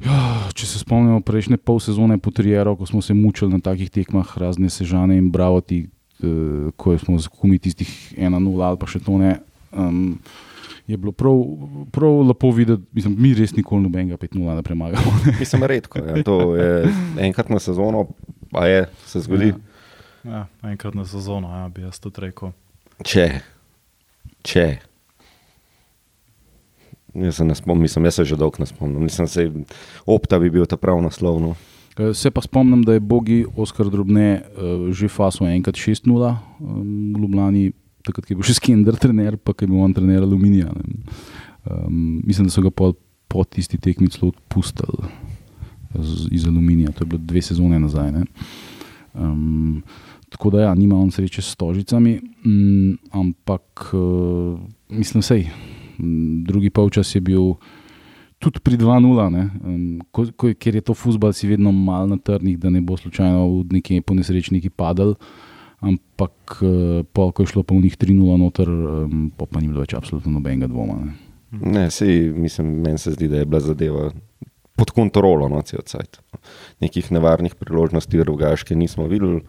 ja, 0.00 0.18
če 0.50 0.66
se 0.66 0.78
spomnimo 0.78 1.20
prejšnje 1.20 1.56
pol 1.58 1.80
sezone 1.80 2.18
po 2.18 2.30
Trieru, 2.30 2.76
ko 2.76 2.86
smo 2.86 3.02
se 3.02 3.14
mučili 3.14 3.50
na 3.50 3.60
takih 3.60 3.90
tekmah, 3.90 4.26
razne 4.36 4.70
sežane 4.70 5.16
in 5.16 5.30
bravoti, 5.30 5.84
uh, 6.20 6.70
ko 6.72 6.98
smo 6.98 7.18
z 7.18 7.28
kumi 7.30 7.58
tistih 7.58 7.88
1-0 8.16 8.30
ali 8.62 8.76
pa 8.76 8.86
še 8.86 9.00
to 9.00 9.18
ne. 9.18 9.38
Um, 9.70 10.18
Je 10.88 10.96
bilo 10.96 11.12
prav, 11.12 11.36
prav 11.92 12.22
lepo 12.24 12.48
videti, 12.48 12.80
mislim, 12.94 13.12
mi 13.18 13.34
res 13.36 13.52
nikoli 13.52 13.82
nobenega 13.82 14.16
5-0 14.16 14.54
ne 14.56 14.62
premagamo. 14.64 15.10
Mislim, 15.36 15.60
redko. 15.62 15.98
Ja. 16.00 16.22
To 16.24 16.56
je 16.56 16.88
enkrat 17.20 17.50
na 17.50 17.58
sezono, 17.60 18.06
pa 18.48 18.64
je, 18.64 18.86
se 19.04 19.20
zgodi. 19.20 19.50
Ja. 19.52 19.58
Ja, 20.24 20.70
enkrat 20.70 20.94
na 20.96 21.04
sezono, 21.04 21.50
ja, 21.50 21.68
bi 21.68 21.84
jaz 21.84 22.00
tudi 22.00 22.24
rekel. 22.24 22.54
Če, 23.04 23.26
če. 24.42 24.78
Jaz 27.14 27.36
se 27.36 27.44
ne 27.44 27.54
spomnim, 27.54 27.82
mislim, 27.82 28.04
jaz 28.04 28.14
se 28.14 28.24
že 28.24 28.36
dolgo 28.36 28.60
ne 28.60 28.66
spomnim. 28.66 29.02
Mislim, 29.02 29.26
se 29.28 29.48
opta 30.06 30.38
bi 30.38 30.50
bil 30.50 30.66
ta 30.66 30.76
prav 30.76 31.00
naslov. 31.02 31.40
No. 31.42 31.54
Eh, 31.98 32.14
Se 32.14 32.30
pa 32.30 32.40
spomnim, 32.40 32.82
da 32.82 32.92
je 32.94 33.00
Bogi 33.00 33.44
Oskar 33.56 33.88
Drobne 33.90 34.42
uh, 34.54 34.92
že 34.94 35.08
faso 35.08 35.46
enkrat 35.48 35.74
6-0 35.74 36.06
um, 36.06 37.12
v 37.16 37.22
Ljubljani, 37.22 37.72
takrat 38.06 38.30
je 38.30 38.36
bil 38.36 38.46
še 38.46 38.54
Skender 38.54 38.94
trener, 38.96 39.36
pa 39.36 39.56
je 39.56 39.66
bil 39.66 39.80
on 39.82 39.94
trener 39.94 40.22
Aluminija. 40.22 40.70
ne. 40.70 41.02
Um, 41.68 42.22
mislim, 42.24 42.46
da 42.46 42.54
so 42.54 42.62
ga 42.62 42.70
po, 42.70 42.92
po 43.28 43.42
tisti 43.44 43.76
tekmi 43.82 44.08
celo 44.08 44.30
odpustili 44.30 45.10
z, 45.98 46.28
iz 46.32 46.46
Aluminija, 46.46 46.92
to 46.92 47.02
je 47.04 47.08
bilo 47.08 47.20
dve 47.24 47.42
sezone 47.42 47.80
nazaj. 47.80 48.12
ne. 48.12 48.24
Um, 49.14 49.82
tako 50.28 50.50
da 50.50 50.68
ja, 50.68 50.74
nima 50.74 50.98
on 50.98 51.10
sreče 51.10 51.42
s 51.42 51.56
tožicami, 51.56 52.18
um, 52.44 52.98
ampak 53.10 53.90
uh, 53.92 54.58
mislim, 54.88 55.22
sej. 55.22 55.48
Drugi 56.46 56.70
polčas 56.70 57.10
je 57.14 57.20
bil 57.20 57.56
tudi 58.38 58.60
pri 58.62 58.78
2-0, 58.78 59.30
ne, 59.34 59.48
um, 59.64 60.00
ko, 60.14 60.28
ko, 60.36 60.52
ker 60.54 60.78
je 60.78 60.84
to 60.86 60.94
futbol, 60.94 61.32
si 61.34 61.50
vedno 61.50 61.72
malo 61.74 62.14
na 62.14 62.18
trdnih, 62.22 62.58
da 62.58 62.70
ne 62.70 62.80
bo 62.80 62.96
slučajno 62.96 63.46
v 63.48 63.78
neki 63.78 64.00
ponesrečniki 64.06 64.70
padel. 64.70 65.16
Ampak, 65.78 66.58
uh, 66.62 67.02
pol, 67.14 67.32
ko 67.34 67.42
je 67.42 67.54
šlo 67.54 67.62
pa 67.62 67.74
v 67.74 67.86
njih 67.86 67.98
3-0 67.98 68.38
noter, 68.38 68.70
um, 68.70 69.28
pa, 69.34 69.46
ni 69.58 69.70
bilo 69.70 69.82
več 69.82 69.94
absolutno 69.94 70.34
nobenega 70.34 70.70
dvoma. 70.70 71.02
Ne. 71.06 71.16
Ne, 71.50 71.90
sej, 71.90 72.28
mislim, 72.36 72.72
meni 72.84 72.98
se 72.98 73.14
zdi, 73.14 73.28
da 73.28 73.40
je 73.40 73.46
bila 73.48 73.60
zadeva 73.64 74.10
pod 74.78 74.90
kontrolo, 74.94 75.48
no, 75.48 75.62
cel 75.66 75.82
cajt. 75.86 76.20
Nekih 76.84 77.10
nevarnih 77.14 77.56
priložnosti 77.58 78.22
rogaške 78.22 78.76
nismo 78.76 79.08
videli. 79.10 79.42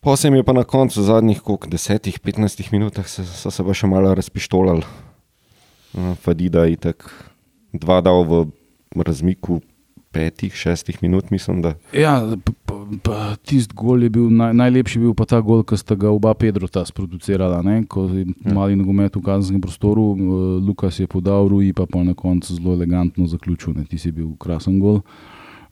Posem 0.00 0.34
je 0.34 0.44
pa 0.44 0.52
na 0.52 0.64
koncu 0.64 1.02
zadnjih 1.02 1.40
koliko, 1.40 1.68
10-15 1.68 2.72
minutah 2.72 3.08
se, 3.08 3.24
so 3.26 3.50
se 3.50 3.64
pa 3.64 3.74
še 3.74 3.86
malo 3.90 4.14
razpištolali. 4.14 4.82
Uh, 5.94 6.14
Fadida 6.22 6.64
je 6.64 6.76
tako 6.76 7.10
dva 7.72 8.00
dal 8.00 8.22
v 8.22 8.44
razmiku 9.02 9.60
petih, 10.14 10.54
šestih 10.56 11.02
minut, 11.02 11.30
mislim, 11.30 11.60
da. 11.62 11.74
Ja, 11.92 12.22
tisti 13.44 13.74
gol 13.76 14.02
je 14.02 14.08
bil 14.10 14.30
naj, 14.32 14.54
najlepši, 14.56 15.02
bil 15.02 15.12
pa 15.14 15.26
ta 15.28 15.40
gol, 15.44 15.60
ki 15.68 15.76
sta 15.76 15.98
ga 16.00 16.08
oba 16.14 16.32
Pedrota 16.34 16.80
sproducirala. 16.88 17.58
Ne? 17.62 17.82
Ko 17.84 18.06
je 18.08 18.24
Ja. 18.24 18.54
mali 18.54 18.76
nogomet 18.76 19.16
v 19.16 19.22
kazenskem 19.22 19.60
prostoru, 19.60 20.06
uh, 20.14 20.16
Lukas 20.64 20.96
je 21.00 21.06
podal, 21.06 21.48
Rui 21.48 21.72
pa 21.72 21.84
pa 21.86 22.00
na 22.04 22.14
koncu 22.14 22.54
zelo 22.54 22.72
elegantno 22.72 23.26
zaključil. 23.26 23.74
Ne? 23.76 23.84
Ti 23.84 23.98
si 23.98 24.12
bil 24.12 24.32
krasen 24.38 24.78
gol. 24.80 25.02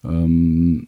Um, 0.03 0.85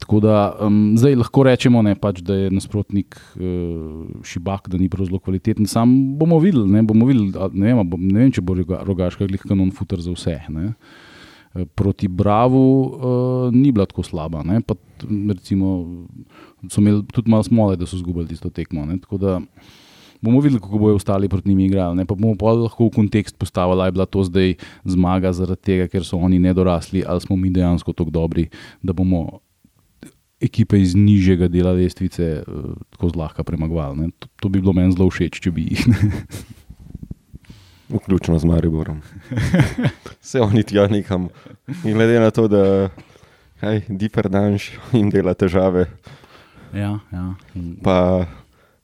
tako 0.00 0.20
da 0.24 0.36
um, 0.64 0.96
zdaj 0.98 1.18
lahko 1.20 1.44
rečemo, 1.46 1.82
ne, 1.84 1.94
pač, 1.98 2.22
da 2.24 2.34
je 2.34 2.50
nasprotnik 2.54 3.18
uh, 3.36 4.08
šibak, 4.26 4.70
da 4.72 4.80
ni 4.80 4.88
prav 4.92 5.08
zelo 5.10 5.20
kvaliteten. 5.22 5.68
Sam 5.70 5.92
bomo 6.18 6.40
videli, 6.42 6.66
ne, 6.72 6.82
bomo 6.86 7.08
videli 7.08 7.30
ne, 7.30 7.70
vem, 7.70 7.82
a 7.82 7.84
bo, 7.84 8.00
ne 8.00 8.24
vem, 8.24 8.32
če 8.34 8.44
bo 8.44 8.56
Roga- 8.58 8.82
rogaška 8.86 9.28
glih 9.28 9.44
kanon 9.46 9.72
futer 9.76 10.02
za 10.02 10.14
vse. 10.16 10.38
Ne. 10.52 10.72
Eh, 11.54 11.66
Proti 11.66 12.08
Bravu 12.08 12.64
uh, 12.86 13.54
ni 13.54 13.72
bila 13.72 13.86
tako 13.90 14.02
slaba. 14.06 14.44
Ne? 14.46 14.60
Pa, 14.62 14.78
recimo, 15.34 16.06
so 16.68 16.80
imeli 16.80 17.04
tudi 17.10 17.30
malo 17.30 17.42
smole, 17.46 17.76
da 17.76 17.86
so 17.86 17.98
izgubili 17.98 18.28
tisto 18.30 18.50
tekmo. 18.50 18.86
Ne? 18.86 19.00
Tako 19.02 19.18
da 19.18 19.40
bomo 20.20 20.40
videli, 20.40 20.60
kako 20.60 20.78
bodo 20.78 20.94
ostali 20.94 21.28
proti 21.28 21.48
njim 21.48 21.60
igrali. 21.60 21.96
Ne? 21.96 22.04
Pa 22.06 22.14
bomo 22.14 22.36
pa 22.38 22.52
lahko 22.54 22.86
v 22.86 22.94
kontekst 22.94 23.38
postavili, 23.38 23.80
ali 23.80 23.88
je 23.88 23.92
bila 23.98 24.06
to 24.06 24.24
zdaj 24.24 24.54
zmaga 24.84 25.32
zaradi 25.32 25.62
tega, 25.62 25.88
ker 25.88 26.04
so 26.04 26.20
oni 26.20 26.38
nedorasli, 26.38 27.04
ali 27.06 27.20
smo 27.20 27.36
mi 27.36 27.50
dejansko 27.50 27.92
tako 27.92 28.10
dobri, 28.10 28.48
da 28.82 28.92
bomo 28.92 29.40
ekipe 30.40 30.80
iz 30.80 30.94
nižjega 30.94 31.48
dela 31.48 31.72
lestvice 31.72 32.42
uh, 32.46 32.72
tako 32.90 33.08
zlahka 33.08 33.44
premagovali. 33.44 33.98
ne. 33.98 34.10
To, 34.18 34.28
to 34.40 34.48
bi 34.48 34.60
bilo 34.60 34.72
meni 34.72 34.92
zelo 34.92 35.10
všeč, 35.10 35.40
če 35.40 35.50
bi 35.50 35.68
jih. 35.70 35.86
vključno 37.90 38.38
z 38.38 38.44
Mariborom. 38.44 39.02
Vse 40.22 40.40
oni 40.40 40.62
tja 40.62 40.86
nekam. 40.86 41.28
In 41.84 41.92
glede 41.98 42.20
na 42.20 42.30
to, 42.30 42.48
da 42.48 42.88
kaj, 43.60 43.82
Diper 43.88 44.28
Danš 44.30 44.70
jim 44.92 45.10
dela 45.10 45.34
težave, 45.34 45.86
Ja, 46.70 46.98
ja. 47.10 47.34
pa, 47.82 48.26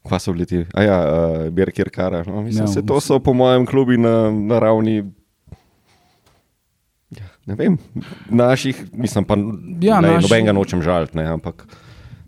pa 0.03 0.19
so 0.19 0.33
bili 0.35 0.45
ti, 0.45 0.65
a 0.75 0.83
ja, 0.83 0.97
uh, 0.99 1.49
Birkir 1.53 1.89
Kara. 1.89 2.23
No, 2.27 2.41
mislim, 2.41 2.65
Ja, 2.67 2.73
ja, 2.75 2.81
to 2.83 2.99
so 2.99 3.19
po 3.19 3.33
mojem 3.33 3.65
klubi 3.65 3.97
na, 3.97 4.31
na 4.31 4.59
ravni. 4.59 5.03
Ne 7.47 7.55
vem, 7.55 7.77
naših, 8.29 8.81
mislim 8.93 9.23
pa, 9.25 9.37
Ja, 9.81 10.01
ne, 10.01 10.17
naši- 10.17 10.27
nobenega 10.27 10.51
nočem 10.51 10.81
žaliti, 10.83 11.19
ampak 11.19 11.63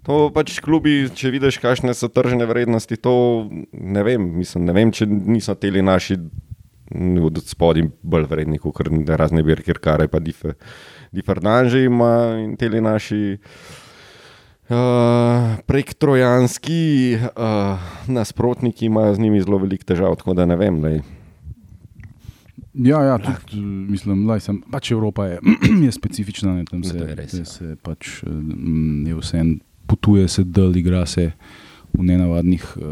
to 0.07 0.29
pač 0.33 0.59
klubi, 0.63 1.09
če 1.11 1.31
vidiš, 1.35 1.57
kakšne 1.59 1.93
so 1.93 2.07
tržne 2.07 2.47
vrednosti, 2.47 2.95
to 2.95 3.49
ne 3.73 4.03
vem, 4.03 4.23
mislim, 4.39 4.63
ne 4.65 4.73
vem, 4.73 4.93
če 4.95 5.05
niso 5.05 5.55
teli 5.59 5.83
naši 5.83 6.15
od 7.21 7.43
spodaj 7.45 7.83
bolj 8.01 8.25
vredni, 8.31 8.57
kot 8.57 8.79
razne 9.05 9.43
birke, 9.43 9.75
kar 9.77 10.01
je 10.01 10.07
pa 10.07 10.19
dife. 10.19 10.55
Diferdanži 11.11 11.83
ima 11.85 12.39
in 12.39 12.55
teli 12.57 12.81
naši. 12.81 13.37
Uh, 14.69 15.57
prek 15.65 15.93
trojanski 15.97 17.17
uh, 17.17 17.79
nasprotniki 18.07 18.85
imajo 18.85 19.15
z 19.15 19.19
njimi 19.19 19.41
zelo 19.41 19.57
veliko 19.57 19.83
težav, 19.83 20.15
tako 20.15 20.33
da 20.37 20.45
ne 20.45 20.55
vem. 20.55 20.77
Lej. 20.83 20.99
Ja, 22.73 23.01
ja 23.03 23.17
tudi, 23.17 23.57
eh, 23.57 23.61
mislim, 23.89 24.27
da 24.27 24.37
pač 24.71 24.91
Evropa 24.91 25.25
je, 25.25 25.39
je 25.85 25.91
specifična, 25.91 26.53
ne, 26.53 26.65
tam 26.65 26.83
se, 26.83 26.97
je 26.97 27.15
res, 27.15 27.33
ja. 27.33 27.45
se 27.45 27.75
pač, 27.75 28.23
eh, 28.23 28.29
mm, 28.29 29.07
je 29.07 29.15
vse 29.15 29.37
en, 29.37 29.59
potuje 29.87 30.27
se 30.27 30.43
del, 30.43 30.75
igra 30.77 31.05
se 31.05 31.31
v 31.89 32.03
nenavadnih 32.05 32.77
uh, 32.77 32.85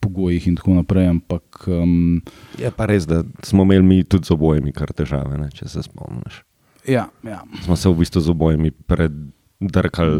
pogojih 0.00 0.48
in 0.48 0.56
tako 0.56 0.74
naprej. 0.74 1.06
Ampak 1.06 1.68
um, 1.68 2.18
Je 2.58 2.70
pa 2.70 2.86
res, 2.86 3.06
da 3.06 3.22
smo 3.42 3.62
imeli 3.62 3.82
mi 3.82 4.04
tudi 4.04 4.26
z 4.26 4.34
obojimi 4.34 4.72
kar 4.72 4.90
težave, 4.90 5.38
ne, 5.38 5.46
če 5.50 5.68
se 5.68 5.82
spomniš. 5.82 6.42
ja, 6.84 7.06
ja. 7.22 7.44
Smo 7.62 7.76
se 7.76 7.88
v 7.88 7.94
bistvu 7.94 8.20
z 8.20 8.28
obojimi 8.28 8.70
predrkali, 8.74 10.18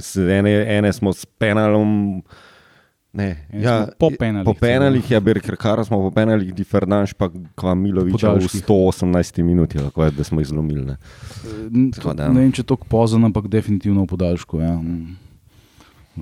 s- 0.00 0.16
ene, 0.18 0.50
ene 0.68 0.92
smo 0.92 1.12
s 1.12 1.22
penalom. 1.24 2.22
Ne, 3.12 3.36
ja, 3.52 3.84
smo 3.84 3.92
po 3.98 4.08
penalih 4.10 4.44
Po 4.46 4.54
penalih, 4.54 5.04
ja, 5.06 5.20
Birker 5.20 5.56
Kar 5.56 5.84
smo 5.84 5.98
po 5.98 6.10
penalih, 6.10 6.48
Diferdanš 6.50 7.12
pa 7.12 7.28
kva 7.54 7.74
Milovič 7.74 8.14
v 8.14 8.18
Podaljških. 8.18 8.62
118 8.62 9.42
minuti, 9.42 9.78
lahko 9.78 10.04
je, 10.04 10.10
da 10.12 10.24
smo 10.24 10.40
izlomili. 10.40 10.84
Ne. 10.86 10.96
Tako 11.90 12.02
to- 12.02 12.14
da- 12.14 12.28
Ne 12.28 12.40
vem, 12.40 12.52
če 12.52 12.60
je 12.60 12.66
tako 12.66 12.86
pozno, 12.86 13.20
ampak 13.22 13.48
definitivno 13.48 14.02
v 14.02 14.08
podaljšku. 14.08 14.58
Ja. 14.58 14.72
Mm. 14.74 15.16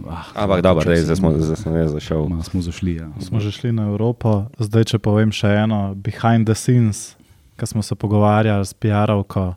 Ah, 0.04 0.26
Ampak 0.36 0.62
dobro, 0.62 0.82
se- 0.86 1.02
zdaj 1.04 1.16
smo, 1.16 1.30
zdaj 1.32 1.56
sem 1.56 1.76
jaz 1.76 1.90
zašel. 1.92 2.28
Malo 2.28 2.42
smo 2.42 2.60
zašli. 2.60 2.94
Ja. 2.96 3.08
Smo 3.20 3.40
že 3.40 3.50
šli 3.50 3.72
na 3.72 3.86
Evropo, 3.86 4.46
zdaj 4.56 4.84
če 4.84 4.98
povem 4.98 5.30
še 5.30 5.46
eno, 5.48 5.94
behind 5.94 6.46
the 6.46 6.54
scenes, 6.54 7.14
ki 7.54 7.66
smo 7.66 7.82
se 7.82 7.94
pogovarjali 7.94 8.62
s 8.62 8.72
PR-ovko, 8.72 9.54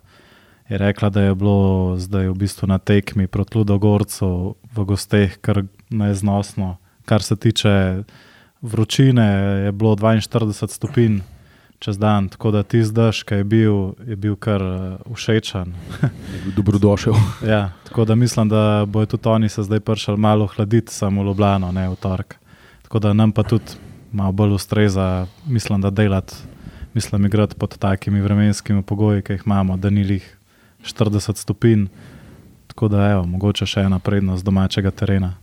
je 0.64 0.78
rekla, 0.78 1.08
da 1.08 1.20
je 1.22 1.34
bilo 1.34 1.58
zdaj 1.98 2.28
v 2.28 2.34
bistvu 2.36 2.66
na 2.66 2.78
tekmi 2.78 3.26
proti 3.26 3.58
Ludogorcu 3.58 4.54
v 4.68 4.84
gosteh 4.84 5.38
kar 5.38 5.62
neznosno. 5.90 6.78
Kar 7.04 7.22
se 7.22 7.36
tiče 7.36 8.02
vročine, 8.62 9.26
je 9.64 9.72
bilo 9.72 9.96
42 9.96 10.68
stopinj 10.68 11.20
čez 11.84 11.98
dan, 11.98 12.28
tako 12.28 12.50
da 12.50 12.62
ti 12.62 12.80
zdaš, 12.84 13.22
ki 13.22 13.34
je 13.34 13.44
bil, 13.44 13.74
je 14.06 14.16
bil 14.16 14.36
kar 14.40 14.62
eh, 14.62 15.14
všečen. 15.14 15.74
Dobrodošel. 16.56 17.14
Ja, 17.46 17.72
tako 17.84 18.04
da 18.04 18.14
mislim, 18.14 18.48
da 18.48 18.84
bojo 18.88 19.06
tudi 19.06 19.28
oni 19.28 19.48
se 19.48 19.62
zdaj 19.62 19.80
prišli 19.80 20.16
malo 20.16 20.46
hladiti, 20.46 20.92
samo 20.92 21.22
v 21.22 21.26
Ljubljano, 21.26 21.72
ne 21.72 21.88
v 21.88 21.96
torek. 22.00 22.38
Tako 22.82 22.98
da 22.98 23.12
nam 23.12 23.32
pa 23.32 23.42
tudi 23.42 23.76
malo 24.12 24.32
bolj 24.32 24.54
ustreza, 24.56 25.26
mislim, 25.46 25.80
da 25.80 25.90
delati, 25.90 26.34
mislim, 26.94 27.26
igrati 27.26 27.54
pod 27.54 27.78
takimi 27.78 28.20
vremenskimi 28.20 28.82
pogoji, 28.82 29.22
ki 29.22 29.32
jih 29.32 29.42
imamo, 29.46 29.76
da 29.76 29.90
ni 29.90 30.04
lih 30.04 30.36
40 30.82 31.36
stopinj. 31.36 31.86
Tako 32.66 32.88
da, 32.88 33.10
evo, 33.10 33.26
mogoče 33.26 33.66
še 33.66 33.80
ena 33.80 33.98
prednost 33.98 34.44
domačega 34.44 34.90
terena. 34.90 35.34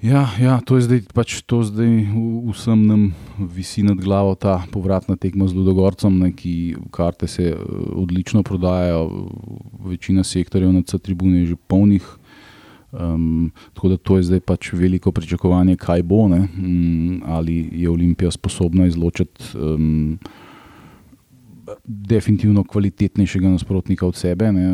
Ja, 0.00 0.24
ja, 0.40 0.56
to 0.64 0.80
je 0.80 0.86
zdaj, 0.88 1.00
pač 1.12 1.42
to 1.44 1.60
zdaj 1.60 2.08
vsem 2.56 2.86
nam 2.88 3.02
visi 3.36 3.84
nad 3.84 4.00
glavo 4.00 4.32
ta 4.32 4.62
povratna 4.72 5.12
tekma 5.20 5.44
z 5.44 5.52
Ludogorcem, 5.52 6.14
ne, 6.16 6.30
ki 6.32 6.88
karte 6.88 7.28
se 7.28 7.52
eh, 7.52 7.58
odlično 7.92 8.40
prodajajo, 8.40 9.28
večina 9.84 10.24
sektorjev 10.24 10.72
na 10.72 10.80
C-tribuni 10.82 11.44
je 11.44 11.52
že 11.52 11.56
polnih. 11.68 12.06
Um, 12.90 13.52
tako 13.76 13.88
da 13.92 13.96
to 13.96 14.16
je 14.16 14.24
zdaj 14.26 14.40
pač 14.40 14.72
veliko 14.72 15.12
pričakovanje, 15.12 15.76
kaj 15.78 16.02
bo, 16.02 16.24
ne, 16.32 16.48
um, 16.48 17.20
ali 17.22 17.68
je 17.70 17.90
Olimpija 17.90 18.32
sposobna 18.34 18.88
izločiti 18.88 19.52
um, 19.54 20.18
definitivno 21.84 22.64
kvalitetnejšega 22.64 23.52
nasprotnika 23.52 24.08
od 24.08 24.16
sebe. 24.16 24.48
Ne. 24.52 24.64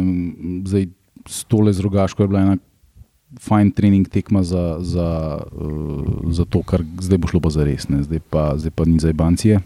Zdaj, 0.65 0.87
s 1.27 1.45
tole 1.45 1.75
z 1.75 1.83
rogaško 1.83 2.23
je 2.23 2.29
bila 2.29 2.47
ena 2.47 2.57
fajn 3.41 3.71
trening 3.71 4.09
tekma 4.09 4.43
za, 4.43 4.79
za, 4.81 5.09
uh, 5.53 6.31
za 6.31 6.45
to, 6.45 6.63
kar 6.63 6.85
zdaj 7.01 7.19
bo 7.19 7.29
šlo 7.29 7.41
pa 7.41 7.51
za 7.51 7.65
res, 7.65 7.89
ne. 7.89 8.03
zdaj 8.03 8.21
pa, 8.31 8.55
zdaj 8.57 8.71
pa 8.71 8.85
ni 8.85 8.99
za 8.99 9.11
Ibancije. 9.11 9.61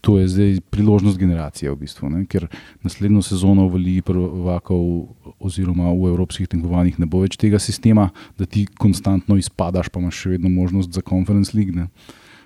To 0.00 0.18
je 0.18 0.28
zdaj 0.28 0.60
priložnost 0.70 1.18
generacije, 1.18 1.70
v 1.70 1.76
bistvu, 1.76 2.08
ne? 2.10 2.22
ker 2.24 2.46
naslednjo 2.82 3.22
sezono 3.22 3.66
v 3.68 3.76
Ligi 3.76 4.02
prvakov 4.02 5.10
oziroma 5.38 5.90
v 5.90 6.08
evropskih 6.08 6.48
tekmovanjih 6.48 6.98
ne 6.98 7.06
bo 7.06 7.20
več 7.20 7.34
tega 7.36 7.58
sistema, 7.58 8.08
da 8.38 8.46
ti 8.46 8.66
konstantno 8.66 9.36
izpadaš, 9.36 9.90
pa 9.90 10.00
imaš 10.00 10.14
še 10.16 10.30
vedno 10.30 10.48
možnost 10.48 10.94
za 10.94 11.02
Conference 11.02 11.50
League. 11.54 11.74
Ne? 11.74 11.88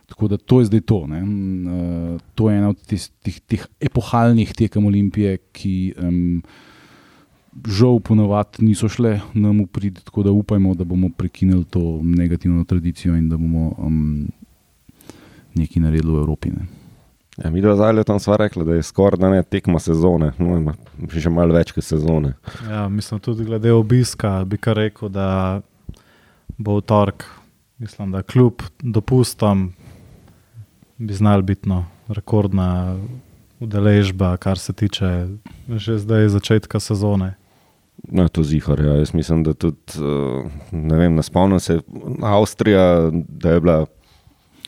Tako 0.09 0.29
da 0.29 0.37
to 0.37 0.61
je 0.61 0.69
zdaj 0.69 0.81
to. 0.81 1.07
ne. 1.07 1.21
Eh, 1.21 2.19
To 2.35 2.51
je 2.51 2.59
ena 2.59 2.69
od 2.69 2.81
tis- 2.85 3.13
teh, 3.23 3.37
teh 3.41 3.63
epohalnih 3.81 4.53
tekem 4.53 4.85
Olimpije, 4.85 5.39
ki 5.53 5.95
um, 5.97 6.43
žal 7.69 8.01
ponovadi 8.01 8.65
niso 8.65 8.89
šle 8.89 9.21
nam 9.35 9.65
v 9.65 9.67
prid, 9.67 10.01
tako 10.05 10.23
da 10.23 10.31
upajmo, 10.31 10.75
da 10.75 10.85
bomo 10.85 11.11
prekinili 11.17 11.65
to 11.65 12.01
negativno 12.03 12.65
tradicijo 12.65 13.17
in 13.17 13.29
da 13.29 13.37
bomo 13.37 13.75
um, 13.79 14.29
nekaj 15.55 15.83
naredili 15.83 16.13
v 16.13 16.21
Evropi. 16.21 16.51
Ne. 16.51 16.67
Ja, 17.45 17.51
mi 17.51 17.61
dva 17.61 17.75
zdaj 17.77 18.05
tam 18.05 18.21
sva 18.21 18.37
rekla, 18.37 18.65
da 18.65 18.75
je 18.75 18.83
skoraj 18.83 19.21
da 19.21 19.31
ne 19.31 19.43
tekma 19.43 19.81
sezone, 19.81 20.33
no, 20.39 20.75
že 21.09 21.31
malo 21.31 21.55
več 21.57 21.73
kot 21.73 21.85
sezone. 21.85 22.35
Ja, 22.69 22.89
mislim, 22.89 23.21
tudi 23.21 23.45
glede 23.45 23.73
obiska 23.73 24.43
bi 24.45 24.61
kar 24.61 24.77
rekel, 24.77 25.09
da 25.09 25.61
bo 26.59 26.77
v 26.77 26.85
torek, 26.85 27.25
mislim, 27.81 28.13
da 28.13 28.23
kljub 28.23 28.65
dopustom 28.83 29.73
bi 30.99 31.15
znal 31.15 31.43
biti 31.43 31.69
no, 31.69 31.87
rekordna 32.09 32.97
udeležba, 33.61 34.37
kar 34.37 34.59
se 34.59 34.73
tiče 34.73 35.29
že 35.69 35.99
zdaj 35.99 36.29
začetka 36.29 36.81
sezone. 36.81 37.35
No, 38.09 38.29
to 38.29 38.43
zihar, 38.43 38.81
ja. 38.81 38.93
Jaz 38.95 39.15
mislim, 39.15 39.43
da 39.43 39.55
tudi, 39.55 39.77
uh, 39.97 40.51
ne 40.73 40.97
vem, 40.97 41.15
ne 41.15 41.23
spomnim 41.23 41.61
se, 41.61 41.81
Avstrija, 42.23 43.11
da 43.29 43.51
je 43.51 43.61
bila 43.61 43.87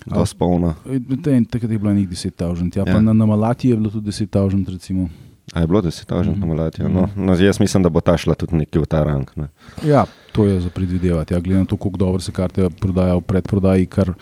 dosti 0.06 0.38
polna. 0.38 0.74
E, 0.86 1.00
Takrat 1.44 1.70
je 1.70 1.78
bilo 1.78 1.92
nekaj 1.92 2.12
10 2.12 2.30
tavžent, 2.30 2.76
ja, 2.76 2.84
ja. 2.86 3.00
Na, 3.00 3.12
na 3.12 3.26
Malati 3.26 3.68
je 3.68 3.76
bilo 3.76 3.90
tudi 3.90 4.10
10 4.10 4.26
tavžent. 4.26 4.68
Recimo. 4.68 5.08
A 5.52 5.60
je 5.60 5.66
bilo 5.66 5.82
10 5.82 6.04
tažen 6.04 6.32
Mhm. 6.32 6.40
na 6.40 6.46
Malatiju? 6.46 6.88
No, 6.88 7.08
no, 7.16 7.34
jaz 7.34 7.60
mislim, 7.60 7.82
da 7.82 7.88
bo 7.88 8.00
ta 8.00 8.16
šla 8.16 8.34
tudi 8.34 8.56
nekje 8.56 8.80
v 8.80 8.86
ta 8.86 9.02
rang. 9.04 9.30
Ne. 9.36 9.48
Ja, 9.84 10.04
to 10.32 10.44
je 10.44 10.60
za 10.60 10.70
predvidevati. 10.70 11.34
Ja, 11.34 11.40
glede 11.40 11.58
na 11.58 11.64
to, 11.64 11.76
koliko 11.76 11.98
dobro 11.98 12.20
se 12.20 12.32
karte 12.32 12.70
prodajajo 12.70 13.18
v 13.18 13.22
predprodaji, 13.22 13.86
kar 13.86 14.12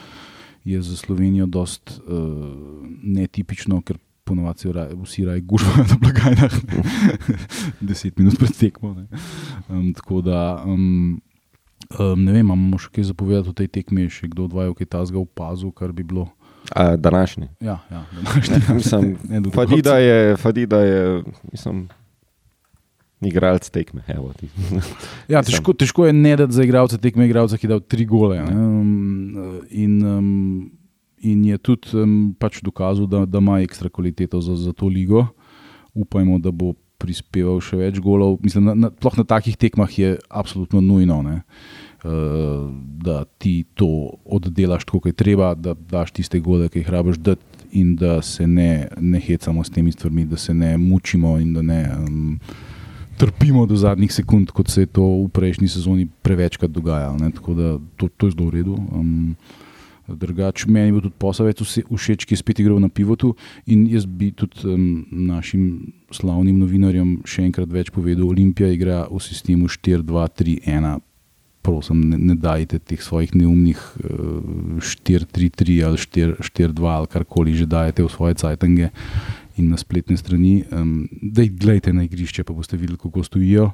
je 0.65 0.83
za 0.83 0.97
Slovenijo 0.97 1.47
dost 1.47 2.01
uh, 2.01 2.15
netipično, 3.03 3.81
ker 3.83 3.99
ponovadi 4.25 4.73
vsi 5.03 5.25
raje 5.25 5.41
gužvajo 5.41 5.85
na 5.89 5.97
blagajnah, 6.01 6.53
ne. 6.69 6.83
deset 7.89 8.19
minut 8.19 8.39
pred 8.39 8.57
tekmo. 8.59 8.95
ne. 8.95 9.07
Um, 9.69 9.93
tako 9.95 10.21
da, 10.21 10.63
um, 10.67 11.21
um, 11.99 12.25
ne 12.25 12.33
vem, 12.33 12.47
imamo 12.47 12.79
še 12.79 12.93
kaj 12.95 13.11
zapovedati 13.11 13.51
o 13.51 13.57
tej 13.57 13.69
tekmi, 13.69 14.07
je 14.07 14.19
še 14.21 14.31
kdo 14.33 14.47
odvajal 14.51 14.77
kaj 14.79 14.91
tazga 14.95 15.19
opazil, 15.23 15.73
kar 15.75 15.93
bi 15.93 16.07
bilo. 16.07 16.29
A, 16.71 16.97
današnji. 16.97 17.49
Ja, 17.61 17.81
ja, 17.91 18.05
današnji, 18.23 18.63
Mislim, 18.75 19.17
ne, 19.31 19.41
do 19.41 19.51
Fadida 19.51 19.99
je, 19.99 20.37
Fadida 20.37 20.79
je, 20.81 21.23
mislim, 21.51 21.89
igralec 23.21 23.67
tekme. 23.71 24.05
Evo, 24.09 24.31
ti. 24.39 24.49
Ja, 25.29 25.43
težko, 25.43 25.75
težko 25.75 26.07
je 26.07 26.13
ne 26.13 26.37
dati 26.37 26.55
za 26.55 26.63
igralca 26.65 26.99
tekme, 26.99 27.27
igralca, 27.27 27.59
ki 27.59 27.67
je 27.67 27.73
dal 27.75 27.83
tri 27.83 28.07
gole. 28.07 28.39
ne. 28.39 28.55
Um, 28.55 29.67
in, 29.71 29.99
um, 30.07 30.71
in 31.23 31.45
je 31.45 31.59
tudi 31.59 31.97
um, 31.99 32.35
pač 32.39 32.61
dokazal, 32.63 33.07
da, 33.07 33.25
da 33.27 33.39
ima 33.39 33.61
ekstra 33.63 33.89
kvaliteto 33.89 34.41
za, 34.41 34.57
za 34.57 34.73
to 34.73 34.91
ligo. 34.91 35.27
Upajmo, 35.95 36.39
da 36.43 36.51
bo 36.51 36.75
prispeval 37.03 37.61
še 37.65 37.79
več 37.81 38.01
golov. 38.03 38.39
Mislim, 38.45 38.71
na, 38.71 38.75
na, 38.79 38.91
ploh 38.91 39.17
na 39.19 39.25
takih 39.27 39.59
tekmah 39.59 39.91
je 39.91 40.15
absolutno 40.31 40.81
nujno, 40.85 41.19
ne, 41.27 41.37
uh, 42.07 42.69
da 43.03 43.23
ti 43.43 43.63
to 43.79 43.89
oddelaš 44.25 44.87
tako, 44.87 45.03
kot 45.03 45.13
je 45.13 45.19
treba, 45.25 45.53
da 45.59 45.75
daš 45.75 46.15
tiste 46.19 46.41
gole, 46.43 46.71
ki 46.71 46.85
jih 46.85 46.93
rabiš 46.95 47.23
dati. 47.23 47.49
In 47.73 47.95
da 47.97 48.19
se 48.21 48.45
ne, 48.45 48.91
ne 49.01 49.17
hecamo 49.17 49.63
s 49.65 49.73
temi 49.73 49.95
stvarmi, 49.95 50.27
da 50.29 50.37
se 50.37 50.53
ne 50.53 50.75
mučimo 50.77 51.39
in 51.41 51.55
da 51.57 51.63
ne 51.65 51.79
um, 51.97 52.35
trpimo 53.17 53.65
do 53.67 53.79
zadnjih 53.81 54.13
sekund, 54.13 54.53
kot 54.53 54.69
se 54.69 54.85
je 54.85 54.91
to 54.93 55.07
v 55.23 55.31
prejšnji 55.33 55.71
sezoni 55.73 56.05
prevečkrat 56.05 56.71
dogajalo. 56.71 57.31
Tako 57.33 57.55
da 57.57 57.71
to, 57.97 58.11
to 58.13 58.29
je 58.29 58.35
zelo 58.37 58.51
v 58.51 58.55
redu. 58.59 58.77
Um, 58.93 59.33
Drugač, 60.09 60.67
meni 60.67 60.91
je 60.91 60.93
bil 60.97 61.05
tudi 61.07 61.19
posavec 61.19 61.63
vse- 61.63 61.87
všeč, 61.87 62.27
ki 62.27 62.35
je 62.35 62.41
spet 62.41 62.59
igral 62.59 62.81
na 62.83 62.91
pivotu. 62.91 63.37
In 63.71 63.87
jaz 63.87 64.07
bi 64.07 64.33
tudi 64.35 64.67
um, 64.67 65.07
našim 65.11 65.93
slavnim 66.11 66.59
novinarjem 66.59 67.23
še 67.23 67.47
enkrat 67.47 67.71
več 67.71 67.93
povedal: 67.95 68.27
Olimpija 68.27 68.73
igra 68.75 69.07
v 69.07 69.23
sistemu 69.23 69.71
4-2-3-1. 69.71 70.99
Prosim, 71.63 72.01
ne, 72.11 72.19
ne 72.19 72.35
dajte 72.35 72.81
teh 72.83 72.99
svojih 72.99 73.37
neumnih 73.39 73.79
uh, 74.03 74.83
4-3-3 74.83 75.79
ali 75.87 76.01
4-4-2 76.03 76.91
ali 76.91 77.07
karkoli 77.07 77.55
že 77.55 77.71
dajete 77.71 78.03
v 78.03 78.11
svoje 78.11 78.35
cajtange 78.43 78.91
in 79.55 79.71
na 79.71 79.79
spletne 79.79 80.19
strani. 80.19 80.67
Um, 80.75 81.07
da 81.23 81.47
jih 81.47 81.55
gledajte 81.55 81.95
na 81.95 82.03
igrišče, 82.11 82.43
pa 82.43 82.51
boste 82.51 82.75
videli, 82.75 82.99
kako 82.99 83.23
stojijo. 83.23 83.71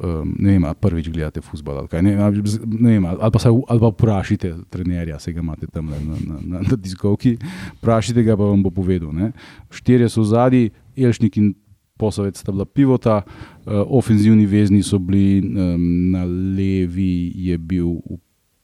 Um, 0.00 0.30
ne 0.40 0.54
vem, 0.56 0.64
prvič 0.80 1.10
gledate 1.12 1.42
futbol 1.44 1.76
ali 1.82 1.88
kaj. 1.92 2.00
Ne, 2.00 2.14
ne 2.16 2.92
vem, 2.94 3.04
ali, 3.04 3.18
pa, 3.20 3.36
saj- 3.36 3.66
ali 3.68 3.80
pa 3.82 3.90
vprašajte 3.92 4.52
trenerja, 4.72 5.18
se 5.20 5.34
ga 5.36 5.42
imate 5.44 5.68
tam 5.68 5.90
na, 5.92 5.98
na, 6.00 6.38
na, 6.40 6.62
na 6.64 6.76
diskovki. 6.76 7.34
Vprašajte 7.82 8.24
ga, 8.24 8.36
pa 8.40 8.48
vam 8.48 8.62
bo 8.64 8.72
povedal. 8.72 9.12
Ne. 9.12 9.32
Štirje 9.68 10.08
so 10.08 10.24
zadnji, 10.24 10.70
Elšnik 10.96 11.36
in 11.36 11.52
Posavec 12.00 12.40
sta 12.40 12.48
bila 12.48 12.64
pivota, 12.64 13.20
uh, 13.20 13.84
ofenzivni 13.92 14.46
vezni 14.48 14.80
so 14.80 14.96
bili, 14.96 15.44
um, 15.44 15.84
na 16.16 16.24
levi 16.24 17.32
je 17.36 17.58
bil, 17.58 18.00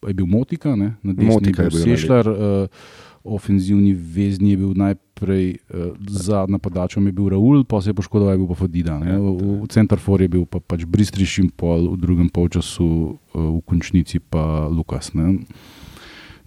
je 0.09 0.15
bil 0.17 0.27
Motika, 0.27 0.73
ne? 0.73 0.95
na 1.03 1.13
desni 1.13 1.35
Motika 1.35 1.69
je 1.69 1.75
bil. 1.77 1.85
Sešljar. 1.85 2.33
Uh, 2.33 3.05
Ofenzivni 3.27 3.93
vezni 3.93 4.51
je 4.51 4.57
bil 4.57 4.73
najprej 4.79 5.47
uh, 5.57 5.97
za 6.07 6.45
napadačem, 6.49 7.07
je 7.07 7.13
bil 7.13 7.29
Raul, 7.29 7.65
pa 7.65 7.81
se 7.83 7.91
je 7.91 7.95
poškodoval, 7.95 8.35
je 8.35 8.39
bil 8.39 8.49
pa 8.49 8.55
Fodida. 8.55 8.99
ne. 8.99 9.19
V, 9.19 9.63
v 9.65 9.69
centrfor 9.69 10.23
je 10.23 10.29
bil 10.29 10.47
pa 10.47 10.61
pač 10.61 10.87
Bristriš 10.87 11.39
in 11.43 11.51
pol, 11.51 11.91
v 11.95 12.01
drugem 12.01 12.29
polčasu, 12.31 13.19
uh, 13.19 13.19
v 13.35 13.61
končnici 13.67 14.23
pa 14.23 14.71
Lukas. 14.71 15.15
Ne. 15.15 15.43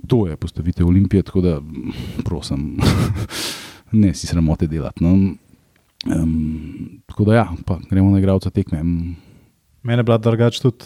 To 0.08 0.28
je 0.28 0.38
postavitev 0.40 0.88
Olimpije, 0.88 1.24
tako 1.24 1.42
da 1.42 1.60
prosim, 2.24 2.80
ne 4.02 4.14
si 4.14 4.28
sramote 4.28 4.68
delati. 4.68 5.04
No. 5.04 5.36
Um, 6.08 7.04
tako 7.06 7.28
da, 7.28 7.34
ja, 7.36 7.48
pa 7.66 7.80
gremo 7.90 8.12
na 8.12 8.20
igralca 8.20 8.50
tekme. 8.50 8.84
Mene 9.84 10.00
je 10.00 10.04
bila 10.04 10.18
drugače 10.18 10.62
tudi 10.62 10.86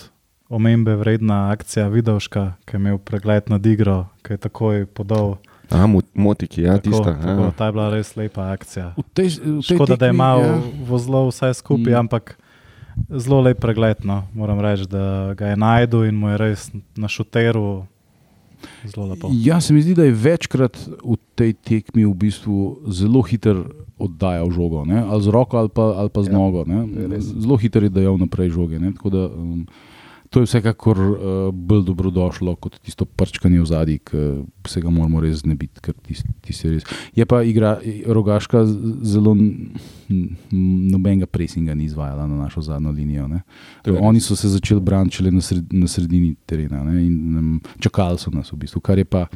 omembe 0.49 0.95
vredna 0.95 1.51
akcija 1.51 1.87
Vidovška, 1.87 2.53
ki 2.65 2.75
je 2.75 2.79
imel 2.79 2.97
pregled 2.97 3.49
nad 3.49 3.65
igro, 3.65 4.05
ki 4.21 4.33
je 4.33 4.37
takoj 4.37 4.85
podal. 4.85 5.37
A, 5.69 5.85
mo- 5.85 6.03
motiki, 6.13 6.61
ja, 6.61 6.73
Tako, 6.73 6.83
tista. 6.83 7.11
tako, 7.15 7.41
Ja. 7.41 7.51
ta 7.51 7.65
je 7.65 7.71
bila 7.71 7.89
res 7.89 8.15
lepa 8.15 8.41
akcija. 8.49 8.93
V 8.93 9.03
tej, 9.09 9.27
v 9.29 9.59
tej 9.59 9.75
Škoda, 9.75 9.95
da 9.95 10.05
je 10.05 10.13
malo 10.13 10.41
ja. 10.43 10.57
vozlov 10.83 11.29
vse 11.29 11.53
skupaj, 11.53 11.89
Mm. 11.89 11.99
ampak 11.99 12.37
zelo 13.09 13.41
lep 13.41 13.57
pregled. 13.57 13.97
No. 14.01 14.23
Moram 14.31 14.59
reči, 14.59 14.85
da 14.85 15.33
ga 15.33 15.47
je 15.47 15.55
najdel 15.55 16.03
in 16.05 16.15
mu 16.15 16.29
je 16.29 16.37
res 16.37 16.61
na 16.93 17.07
šuteru 17.07 17.85
zelo 18.85 19.07
lepo. 19.07 19.29
Ja, 19.33 19.57
se 19.57 19.73
mi 19.73 19.81
zdi, 19.81 19.93
da 19.93 20.03
je 20.03 20.11
večkrat 20.13 20.75
v 20.99 21.15
tej 21.33 21.53
tekmi 21.55 22.03
v 22.03 22.13
bistvu 22.13 22.55
zelo 22.87 23.21
hiter 23.21 23.57
oddajal 23.95 24.49
žogo, 24.49 24.83
ne? 24.83 24.99
ali 24.99 25.19
z 25.19 25.27
roko 25.27 25.57
ali 25.57 25.69
pa, 25.69 25.95
ali 25.95 26.09
pa 26.09 26.21
z 26.21 26.27
Ja, 26.27 26.33
nogo. 26.33 26.63
ne. 26.63 26.85
Zelo 27.19 27.55
hiter 27.55 27.83
je 27.83 27.91
dajal 27.91 28.17
naprej 28.17 28.49
žoge. 28.51 28.77
ne. 28.77 28.91
Tako 28.91 29.09
Da, 29.09 29.23
um, 29.27 29.65
to 30.33 30.41
je 30.41 30.49
vsekakor 30.49 30.99
uh, 30.99 31.17
bolj 31.53 31.83
dobrodošlo 31.85 32.55
kot 32.55 32.79
tisto 32.81 33.05
prčkanje 33.05 33.61
v 33.61 33.65
zadnji, 33.69 33.97
ki 34.01 34.21
se 34.67 34.81
ga 34.81 34.89
moramo 34.89 35.21
res 35.21 35.43
znebiti, 35.43 35.81
ker 35.83 35.93
tisti 35.93 36.33
tis 36.41 36.63
je 36.63 36.71
res. 36.71 36.87
Je 37.13 37.25
pa 37.29 37.43
igra 37.45 37.75
rogaška 38.09 38.63
zelo 39.05 39.35
nobenega 40.09 41.29
presinga 41.29 41.75
ni 41.77 41.85
izvajala 41.85 42.25
na 42.27 42.41
našo 42.47 42.65
zadnjo 42.65 42.91
linijo. 42.91 43.27
Ne. 43.27 43.43
Oni 43.99 44.21
so 44.21 44.35
se 44.35 44.49
začeli 44.49 44.81
braniti 44.81 45.31
na, 45.31 45.41
sred, 45.41 45.69
na 45.73 45.87
sredini 45.87 46.33
terena 46.45 46.83
ne, 46.83 47.05
in 47.05 47.37
um, 47.37 47.61
čakali 47.79 48.17
so 48.17 48.33
nas 48.33 48.51
v 48.51 48.63
bistvu. 48.65 48.81
Kar 48.81 48.97
je 48.97 49.05
pa, 49.05 49.27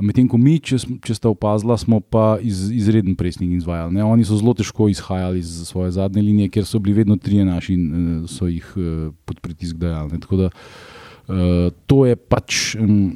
medtem 0.00 0.28
ko 0.30 0.38
mi, 0.40 0.56
če, 0.62 0.78
če 1.04 1.16
sta 1.16 1.30
opazila, 1.32 1.76
smo 1.80 2.00
pa 2.00 2.38
iz, 2.42 2.68
izreden 2.72 3.16
presning 3.18 3.52
izvajali. 3.56 3.94
Ne. 3.98 4.04
Oni 4.06 4.24
so 4.26 4.38
zelo 4.40 4.54
težko 4.56 4.88
izhajali 4.90 5.42
iz 5.42 5.68
svoje 5.68 5.92
zadnje 5.96 6.24
linije, 6.24 6.52
ker 6.56 6.66
so 6.68 6.80
bili 6.82 7.00
vedno 7.02 7.16
trije 7.20 7.44
naši 7.44 7.76
in 7.76 7.86
uh, 7.90 8.30
so 8.30 8.48
jih 8.48 8.66
uh, 8.76 9.10
pod 9.28 9.40
pritisk 9.44 9.80
dajali. 9.80 10.20
Tako 10.20 10.42
da 10.44 10.50
uh, 10.50 11.70
to 11.86 12.04
je 12.08 12.16
pač 12.16 12.74
um, 12.80 13.12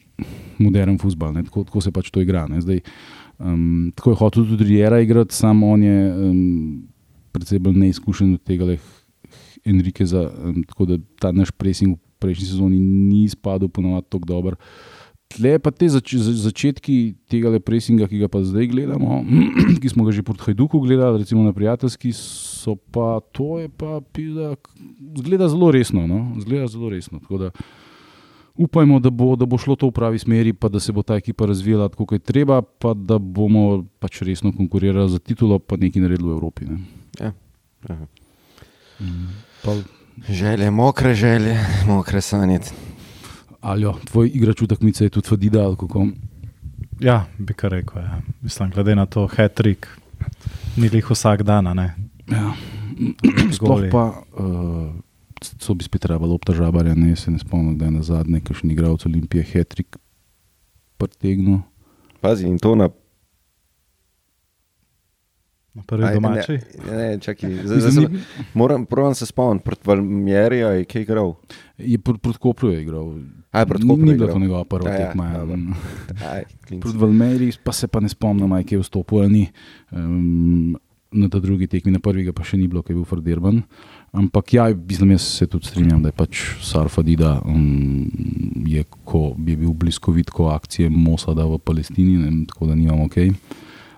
modern 0.59 0.99
futbol, 1.01 1.35
ne. 1.35 1.44
tako, 1.49 1.64
tako 1.68 1.85
se 1.85 1.92
pač 1.94 2.11
to 2.14 2.25
igra. 2.25 2.47
Ne. 2.51 2.61
Zdaj, 2.64 2.83
um, 3.38 3.92
tako 3.97 4.14
je 4.14 4.20
hotel 4.23 4.49
tudi 4.53 4.68
Riera 4.68 5.01
igrati, 5.01 5.35
samo 5.35 5.73
on 5.75 5.83
je 5.83 6.01
um, 6.12 6.42
predvsej 7.35 7.62
bolj 7.64 7.81
neizkušen 7.87 8.37
od 8.38 8.44
tega. 8.44 8.68
Le, 8.73 8.79
Enriqueza, 9.64 10.27
um, 10.44 10.61
tako 10.68 10.85
da 10.85 10.99
ta 11.20 11.33
naš 11.33 11.49
pressing 11.57 11.97
v 11.97 12.20
prejšnji 12.20 12.51
sezoni 12.51 12.77
ni 12.81 13.25
izpadel 13.25 13.70
ponovadi 13.73 14.11
tako 14.12 14.29
dober. 14.29 14.59
Tle 15.35 15.59
pa 15.59 15.70
te 15.70 15.88
zač 15.88 16.14
za- 16.14 16.33
začetki 16.38 17.14
tega 17.27 17.51
pressinga, 17.59 18.07
ki 18.07 18.18
ga 18.18 18.29
pa 18.31 18.38
zdaj 18.40 18.68
gledamo, 18.70 19.25
ki 19.83 19.88
smo 19.88 20.05
ga 20.05 20.14
že 20.14 20.23
pod 20.23 20.38
Hajduku 20.38 20.79
gledali, 20.81 21.18
recimo 21.18 21.42
na 21.42 21.51
prijateljski, 21.53 22.12
so 22.14 22.77
pa 22.77 23.18
to 23.33 23.59
je 23.59 23.68
pa 23.68 23.99
pila, 24.01 24.55
zgleda 25.18 25.49
zelo 25.49 25.70
resno. 25.70 26.07
No? 26.07 26.38
Zgleda 26.38 26.66
zelo 26.66 26.88
resno. 26.88 27.18
Da 27.29 27.51
upajmo, 28.55 29.01
da 29.01 29.11
bo, 29.11 29.35
da 29.37 29.47
bo 29.47 29.59
šlo 29.59 29.75
to 29.75 29.90
v 29.90 29.92
pravi 29.92 30.18
smeri, 30.18 30.53
pa 30.53 30.68
da 30.68 30.79
se 30.81 30.92
bo 30.92 31.03
ta 31.03 31.18
ekipa 31.18 31.47
razvijala 31.47 31.88
tako, 31.88 32.07
kot 32.07 32.23
je 32.23 32.23
treba, 32.23 32.62
pa 32.62 32.94
da 32.94 33.18
bomo 33.18 33.83
pač 33.99 34.23
resno 34.23 34.53
konkurirali 34.53 35.11
za 35.11 35.18
titulo, 35.18 35.59
pa 35.59 35.75
nekaj 35.77 36.03
naredili 36.03 36.31
v 36.31 36.33
Evropi. 36.33 36.64
Ne? 36.64 36.79
Ja. 37.20 37.33
Aha. 37.90 38.07
Pa, 39.64 39.75
Želje, 40.31 40.70
mokre 40.70 41.14
želje, 41.14 41.59
mokre 41.87 42.20
Aljo, 43.64 43.94
tvoj 44.05 44.29
igrač 44.29 44.61
v 44.61 44.68
tekmici 44.68 45.07
je 45.07 45.11
tudi 45.11 45.29
Fadida 45.29 45.64
ali 45.64 45.77
kako. 45.81 46.09
Ja, 47.00 47.24
bi 47.38 47.55
kar 47.57 47.72
rekel. 47.72 48.03
Ja. 48.03 48.20
Mislim, 48.42 48.70
glede 48.70 48.94
na 48.94 49.07
to, 49.07 49.24
hat-trick, 49.27 49.88
ni 50.77 50.90
jih 50.92 51.11
vsak 51.11 51.42
dan. 51.42 51.66
a 51.66 51.74
ne. 51.74 51.94
Ja. 52.29 52.53
Sploh 53.57 53.88
pa, 53.90 54.22
uh, 54.37 54.92
so 55.40 55.74
bi 55.74 55.85
spet 55.85 56.05
trebalo 56.05 56.35
obtažabarja, 56.35 56.94
ne 56.94 57.16
se 57.16 57.31
ne 57.31 57.38
spomnim, 57.38 57.79
da 57.79 57.88
je 57.88 57.90
na 57.90 58.03
zadnje, 58.03 58.40
kakšen 58.40 58.70
igralec 58.70 59.07
Olimpije 59.07 59.44
Hetrik 59.44 59.96
pretegnil. 60.96 61.64
Pazi, 62.20 62.46
in 62.46 62.59
to 62.59 62.74
na 62.74 62.88
Na 65.75 65.83
prvi 65.83 66.05
Aj, 66.05 66.15
domači. 66.15 66.53
Ne, 66.87 66.95
ne, 66.95 67.19
čakaj, 67.19 67.51
zdaj, 67.67 67.81
zdaj, 67.81 68.05
ni- 68.05 68.21
moram, 68.55 68.87
moram 68.87 69.15
se 69.15 69.27
spomniti, 69.27 69.65
proti 69.65 69.83
Valmjeriju 69.85 70.67
je 70.69 70.85
kaj 70.85 71.03
igral. 71.03 71.35
Je 71.79 71.99
pr 71.99 72.15
proti 72.19 72.39
Kopru 72.39 72.71
je 72.71 72.83
igral. 72.83 73.15
Aj, 73.51 73.67
proti 73.67 73.83
Ni- 73.83 73.91
Kopru 73.91 74.05
Ni 74.05 74.13
je 74.13 74.19
bila 74.19 74.33
to 74.33 74.39
njegova 74.39 74.65
prva 74.65 74.91
Ja, 74.91 74.97
tekma. 75.07 75.27
Ja. 75.27 76.41
Proti 76.81 76.99
Valmeri 76.99 77.53
pa 77.65 77.73
se 77.73 77.89
pa 77.89 78.01
ne 78.01 78.09
spomnim, 78.09 78.53
aj, 78.53 78.65
kje 78.65 78.77
je 78.77 78.83
vstopil 78.83 79.19
ali 79.19 79.33
ni. 79.33 79.45
Um, 79.91 80.77
na 81.15 81.29
ta 81.29 81.39
drugi 81.39 81.67
tekmi, 81.67 81.93
na 81.93 81.99
prvi 81.99 82.25
ga 82.25 82.33
pa 82.35 82.43
še 82.43 82.59
ni 82.59 82.67
bilo, 82.67 82.83
ker 82.83 82.91
je 82.91 82.99
bil 82.99 83.07
Ferdirban. 83.07 83.61
Ampak 84.13 84.55
ja, 84.55 84.65
mislim, 84.71 85.11
jaz 85.11 85.23
se 85.23 85.47
tudi 85.47 85.67
strinjam, 85.67 86.03
da 86.03 86.11
je 86.11 86.17
pač 86.19 86.41
Sarfadida, 86.63 87.37
um, 87.47 88.07
je, 88.67 88.83
ko 89.07 89.35
je 89.39 89.57
bil 89.57 89.71
bliskovit 89.75 90.31
ko 90.31 90.49
akcije 90.51 90.91
Mosada 90.91 91.47
v 91.47 91.59
Palestini, 91.59 92.17
ne, 92.19 92.47
tako 92.51 92.67
da 92.67 92.75
nimamo 92.75 93.07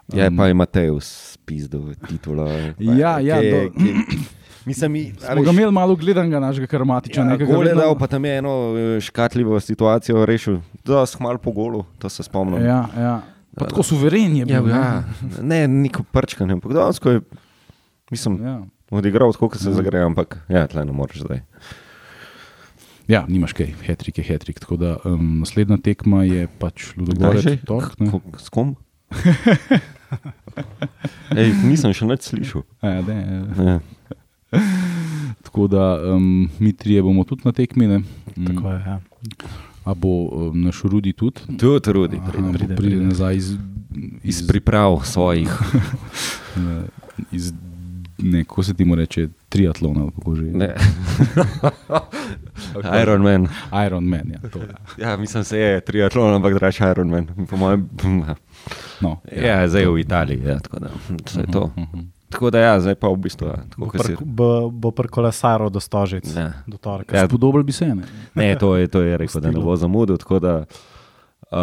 ok. 0.09 0.15
Ja, 0.15 0.31
pa 0.31 0.47
je 0.47 0.55
Mateus 0.55 1.07
spizdel 1.35 1.95
titulo. 2.03 2.47
Ja, 2.79 3.19
ja, 3.19 3.41
do- 3.41 3.71
Mislim, 4.65 4.93
mi, 4.93 5.03
Smo 5.17 5.43
ga 5.43 5.51
imeli 5.53 5.71
malo 5.71 5.95
gledanega, 5.95 6.41
našega 6.41 6.67
karmatiča. 6.67 7.21
Ja, 7.21 7.25
nekega 7.25 7.47
gol 7.47 7.63
je 7.63 7.69
vedno- 7.69 7.83
dal, 7.83 7.95
pa 7.95 8.07
tam 8.07 8.25
je 8.25 8.39
eno 8.39 8.55
eh, 8.75 9.01
škatljivo 9.01 9.61
situacijo 9.61 10.27
rešil. 10.27 10.57
Da, 10.83 11.05
hmal 11.09 11.39
po 11.39 11.53
golu, 11.53 11.85
to 11.99 12.09
se 12.09 12.23
spomnim. 12.23 12.59
Ja, 12.61 12.89
ja. 12.97 13.15
Pa 13.55 13.65
tako 13.67 13.83
suveren 13.83 14.35
je 14.35 14.45
ja, 14.45 14.61
bil. 14.61 14.69
ja. 14.69 15.05
Ne, 15.41 15.69
neko 15.69 16.03
prčkanje, 16.05 16.53
ampak 16.53 16.73
dejansko 16.73 17.11
je, 17.11 17.21
mislim, 18.11 18.43
ja. 18.43 18.57
odigral 18.91 19.33
tako, 19.33 19.49
kot 19.49 19.61
se 19.61 19.71
Ja. 19.71 19.75
zagreje, 19.75 20.05
ampak 20.05 20.43
ja, 20.49 20.67
tle 20.67 20.85
ne 20.85 20.93
moreš 20.93 21.23
zdaj. 21.23 21.41
ja, 23.07 23.23
nimaš 23.29 23.53
kaj, 23.53 23.71
hetrik 23.83 24.19
je 24.19 24.25
hetrik. 24.25 24.59
Tako 24.59 24.77
da 24.77 24.97
um, 25.05 25.39
naslednja 25.41 25.79
tekma 25.79 26.25
je 26.25 26.49
pač 26.59 26.91
Ludogorec. 26.97 27.41
Kdaj 27.41 27.53
že? 27.53 27.63
Tork, 27.65 27.95
ne? 28.01 28.11
Ko- 28.11 28.21
S 28.37 28.51
kom? 28.51 28.75
Ej, 31.41 31.53
nisem 31.65 31.93
še 31.97 32.09
nič 32.09 32.31
slišal. 32.31 32.65
Ja, 32.83 33.01
ne, 33.03 33.19
ja. 33.21 33.79
Ja. 34.57 34.61
Tako 35.43 35.67
da 35.67 35.99
um, 36.15 36.47
mi 36.63 36.71
trije 36.73 37.03
bomo 37.03 37.25
tudi 37.27 37.43
na 37.45 37.53
tekmi. 37.53 37.87
ne. 37.87 37.99
Mm. 38.37 38.47
Tako 38.47 38.73
je, 38.73 38.79
ja. 38.87 38.99
A 39.85 39.95
bo 39.95 40.13
um, 40.31 40.63
naš 40.63 40.83
Rudi 40.87 41.13
tudi? 41.13 41.43
Tudi 41.59 41.93
rudi, 41.93 42.21
pride. 42.31 42.53
pride, 42.53 42.77
pride 42.77 43.03
nazaj 43.05 43.37
iz, 43.37 43.57
Iz 44.23 44.47
priprav 44.47 45.01
svojih. 45.05 45.49
iz 47.37 47.53
ne, 48.19 48.45
kako 48.45 48.63
se 48.63 48.75
ti 48.75 48.85
mu 48.85 48.95
reče, 48.95 49.29
triatlona. 49.49 50.01
ali 50.01 50.11
kako 50.11 50.35
že. 50.35 50.43
Ne. 50.45 50.75
Iron 53.03 53.23
Man. 53.23 53.49
Iron 53.87 54.05
Man. 54.05 54.31
Ja, 54.33 54.51
to, 54.51 54.59
ja. 54.59 54.77
Ja, 55.01 55.17
mislim, 55.17 55.45
se 55.45 55.59
je 55.59 55.81
triatlon, 55.81 56.35
ampak 56.35 56.55
draž 56.55 56.81
Iron 56.83 57.09
Man. 57.09 57.27
Po 57.51 57.57
mojem, 57.57 57.89
No, 59.01 59.21
ja, 59.33 59.61
ja, 59.61 59.69
zdaj 59.69 59.83
je 59.83 59.91
v 59.91 59.99
Italiji, 59.99 60.43
ja, 60.45 60.59
tako 60.59 60.79
da 60.79 60.89
vse 61.25 61.41
je 61.41 61.47
to. 61.47 61.61
Uh 61.61 61.85
-huh. 61.85 62.05
Tako 62.29 62.51
da 62.51 62.59
ja, 62.59 62.81
zdaj 62.81 62.95
pa 62.95 63.09
v 63.09 63.17
bistvu, 63.17 63.47
ja, 63.47 63.57
tako 63.71 63.81
Bo, 63.81 63.87
kot 63.87 64.07
si. 64.07 64.17
pr, 64.17 64.25
bo, 64.25 64.71
bo 64.71 64.91
pri 64.91 65.09
kolesaru 65.09 65.71
do 65.71 65.81
Stožic, 65.81 66.37
Ja. 66.37 66.53
do 66.67 66.77
torka. 66.77 67.17
Ja, 67.17 67.27
Spodobili 67.27 67.65
bi 67.65 67.73
se. 67.73 67.95
Ne? 67.95 68.03
Ne, 68.35 68.59
to 68.59 68.77
je, 68.77 68.89
to 68.89 69.01
je 69.01 69.17
rekel, 69.17 69.41
da 69.41 69.51
ne 69.51 69.61
bo 69.61 69.77
zamudil. 69.77 70.17
Tako 70.17 70.39
da 70.39 70.65
Uh, 71.53 71.59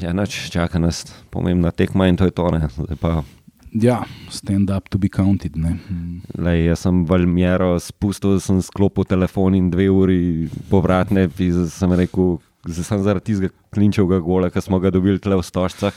ja, 0.00 0.12
noč 0.12 0.50
čaka 0.50 0.78
nas 0.78 1.04
pomembna 1.30 1.70
tekma 1.70 2.06
in 2.08 2.16
to 2.16 2.24
je 2.24 2.30
to. 2.30 2.50
Ne. 2.50 2.68
Zdaj 2.68 2.96
pa 2.96 3.22
Ja, 3.72 4.02
stand 4.30 4.70
up 4.70 4.88
to 4.90 4.98
be 4.98 5.08
counted. 5.08 5.54
Lej, 6.38 6.64
jaz 6.66 6.80
sem 6.82 7.04
Valmiero 7.06 7.76
spustil, 7.78 8.40
sem 8.42 8.58
sklopil 8.62 9.06
telefon 9.06 9.54
in 9.54 9.68
dve 9.70 9.86
uri 9.94 10.48
povratne, 10.70 11.28
zdaj 11.30 11.68
sem 11.70 11.94
rekel, 11.94 12.40
zdaj 12.66 12.88
sem 12.88 13.04
zaradi 13.04 13.30
tistega 13.30 13.54
klinčevega 13.70 14.18
gola, 14.26 14.50
ki 14.50 14.64
smo 14.64 14.80
ga 14.82 14.90
dobili 14.90 15.22
tle 15.22 15.38
v 15.38 15.46
stožcah. 15.46 15.94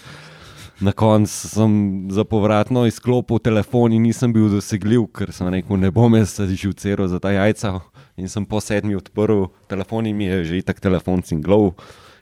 Na 0.83 0.91
koncu 0.91 1.49
sem 1.49 1.73
za 2.13 2.25
povratno 2.25 2.85
izklopil 2.89 3.41
telefon 3.41 3.93
in 3.93 4.05
nisem 4.05 4.33
bil 4.33 4.49
dosegljiv, 4.53 5.07
ker 5.15 5.33
sem 5.33 5.49
rekel, 5.49 5.77
ne 5.81 5.89
bom 5.93 6.13
jaz 6.17 6.37
se 6.37 6.47
že 6.53 6.69
vceril 6.69 7.07
za 7.07 7.19
ta 7.19 7.33
jajca. 7.33 7.79
In 8.17 8.29
sem 8.29 8.45
po 8.45 8.61
sedmi 8.61 8.93
odprl 8.93 9.47
telefon 9.69 10.05
in 10.05 10.17
mi 10.17 10.29
je 10.29 10.43
že 10.43 10.61
tak 10.61 10.81
telefon 10.81 11.25
cinglov. 11.25 11.73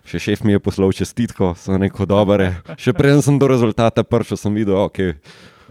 Še 0.06 0.20
šef 0.20 0.44
mi 0.44 0.56
je 0.56 0.60
poslal 0.64 0.94
čestitko, 0.96 1.54
sem 1.60 1.78
rekel, 1.82 2.08
dobro. 2.10 2.50
Še 2.80 2.94
preden 2.98 3.22
sem 3.22 3.38
do 3.42 3.50
rezultata 3.52 4.04
prišel, 4.04 4.40
sem 4.40 4.56
videl, 4.58 4.76
ok, 4.82 5.14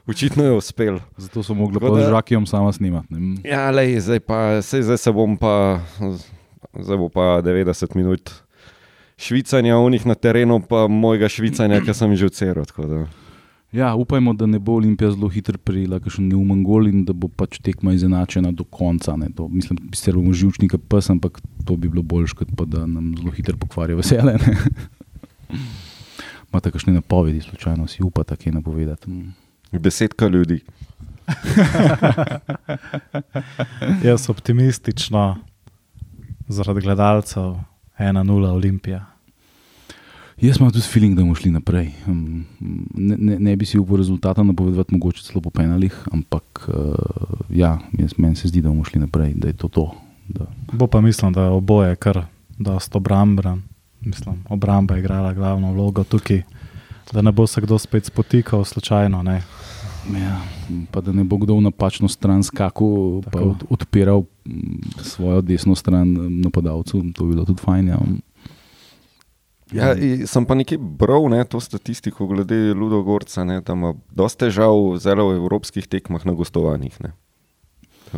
očitno 0.06 0.46
je 0.46 0.58
uspel. 0.58 1.00
Zato 1.18 1.42
mogli 1.54 1.80
Tako 1.80 1.96
pa 1.96 2.04
z 2.04 2.12
žakijem 2.14 2.46
sama 2.46 2.72
snimati. 2.72 3.10
ne. 3.10 3.18
Mm. 3.18 3.34
Ja, 3.44 3.70
lej, 3.74 3.98
zdaj, 4.00 4.20
pa, 4.22 4.38
sej, 4.62 4.86
zdaj 4.86 5.02
se 5.02 5.10
bom 5.12 5.34
pa, 5.34 5.82
zdaj 6.78 6.96
bo 7.00 7.10
pa 7.10 7.42
90 7.42 7.98
minut 7.98 8.30
švicanja 9.20 9.76
unih 9.76 10.06
na 10.06 10.14
terenu, 10.14 10.60
pa 10.64 10.86
mojega 10.88 11.28
švicanja, 11.28 11.82
ki 11.84 11.92
sem 11.94 12.16
že 12.16 12.30
tako 12.64 12.86
da. 12.86 13.00
Ja, 13.72 13.94
upajmo, 13.94 14.32
da 14.34 14.46
ne 14.46 14.58
bo 14.58 14.72
Olimpija 14.72 15.10
zelo 15.10 15.28
hitro 15.28 15.58
prijela 15.58 16.00
kakšen 16.00 16.28
neumen 16.28 16.64
gol 16.66 16.88
in 16.88 17.04
da 17.06 17.12
bo 17.12 17.28
pač 17.28 17.60
tekma 17.62 17.92
izenačena 17.94 18.50
do 18.52 18.64
konca. 18.64 19.16
ne. 19.16 19.28
To, 19.36 19.48
mislim, 19.48 19.78
da 19.78 20.12
bomo 20.12 20.32
živčni 20.32 20.68
kot 20.68 20.80
pes, 20.88 21.10
ampak 21.10 21.40
to 21.64 21.76
bi 21.76 21.88
bilo 21.88 22.02
bolj, 22.02 22.34
kot 22.34 22.48
pa 22.56 22.64
da 22.64 22.86
nam 22.86 23.14
zelo 23.16 23.30
hitro 23.30 23.56
pokvarijo 23.56 23.96
veselje. 23.96 24.38
ne. 24.42 24.56
Imate 26.50 26.70
kakšne 26.70 26.92
napovedi, 26.92 27.40
slučajno 27.40 27.86
si 27.86 28.02
upate 28.02 28.36
kaj 28.36 28.52
napovedati? 28.52 29.10
Mm. 29.10 29.34
Desetka 29.72 30.26
ljudi. 30.26 30.60
Jaz 34.08 34.30
optimistično, 34.30 35.36
zaradi 36.48 36.80
gledalcev, 36.80 37.54
1-0 37.98 38.50
Olimpija. 38.50 39.09
Jaz 40.40 40.56
imam 40.56 40.70
tudi 40.72 40.86
feeling, 40.88 41.16
da 41.16 41.22
bomo 41.22 41.34
šli 41.34 41.50
naprej. 41.52 41.90
Ne, 42.06 43.16
ne, 43.18 43.38
ne 43.38 43.56
bi 43.56 43.66
si 43.66 43.78
upal 43.78 43.96
rezultata 44.00 44.42
napovedati, 44.42 44.94
mogoče 44.94 45.22
celo 45.22 45.40
po 45.40 45.50
penalih, 45.50 45.92
ampak 46.12 46.68
uh, 46.68 46.94
ja, 47.50 47.78
jaz- 47.92 48.16
meni 48.16 48.36
se 48.36 48.48
zdi, 48.48 48.62
da 48.62 48.68
bomo 48.68 48.84
šli 48.84 49.00
naprej, 49.00 49.34
da 49.36 49.48
je 49.48 49.52
to 49.52 49.68
to. 49.68 49.90
Da. 50.28 50.46
Bo 50.72 50.86
pa 50.86 51.00
mislim, 51.00 51.32
da 51.32 51.42
je 51.42 51.48
oboje 51.50 51.96
kar 51.96 52.24
dosta 52.58 52.98
obrambren. 52.98 53.62
Mislim, 54.00 54.44
obramba 54.48 54.94
je 54.94 55.00
igrala 55.00 55.34
glavno 55.34 55.72
vlogo 55.72 56.04
tukaj, 56.04 56.42
da 57.12 57.22
ne 57.22 57.32
bo 57.32 57.46
se 57.46 57.60
kdo 57.60 57.78
spet 57.78 58.04
spotikal 58.04 58.64
slučajno. 58.64 59.22
Ne. 59.22 59.42
Ja, 60.16 60.40
pa 60.90 61.00
da 61.00 61.12
ne 61.12 61.24
bo 61.24 61.36
kdo 61.36 61.54
v 61.54 61.60
napačno 61.68 62.08
stran 62.08 62.42
skakal, 62.42 63.20
pa 63.32 63.40
od, 63.40 63.64
odpiral 63.70 64.22
svojo 65.02 65.40
desno 65.40 65.74
stran 65.74 66.16
napadalcu, 66.40 67.02
to 67.14 67.24
bi 67.24 67.34
bilo 67.34 67.44
tudi 67.44 67.60
fajn. 67.60 67.88
Ja. 67.88 67.98
Ja, 69.72 69.94
i- 69.94 70.26
sem 70.26 70.46
pa 70.46 70.54
nekje 70.54 70.78
bral 70.78 71.28
ne, 71.28 71.44
to 71.44 71.60
statistiko 71.60 72.26
glede 72.26 72.74
Ludogorca, 72.74 73.44
ne, 73.44 73.60
da 73.60 73.72
ima 73.72 73.94
dosta 74.10 74.46
težav 74.46 74.74
zelo 74.98 75.28
v 75.28 75.36
evropskih 75.36 75.86
tekmah 75.86 76.26
na 76.26 76.32
gostovanjih. 76.32 77.00
Ne. 77.00 77.12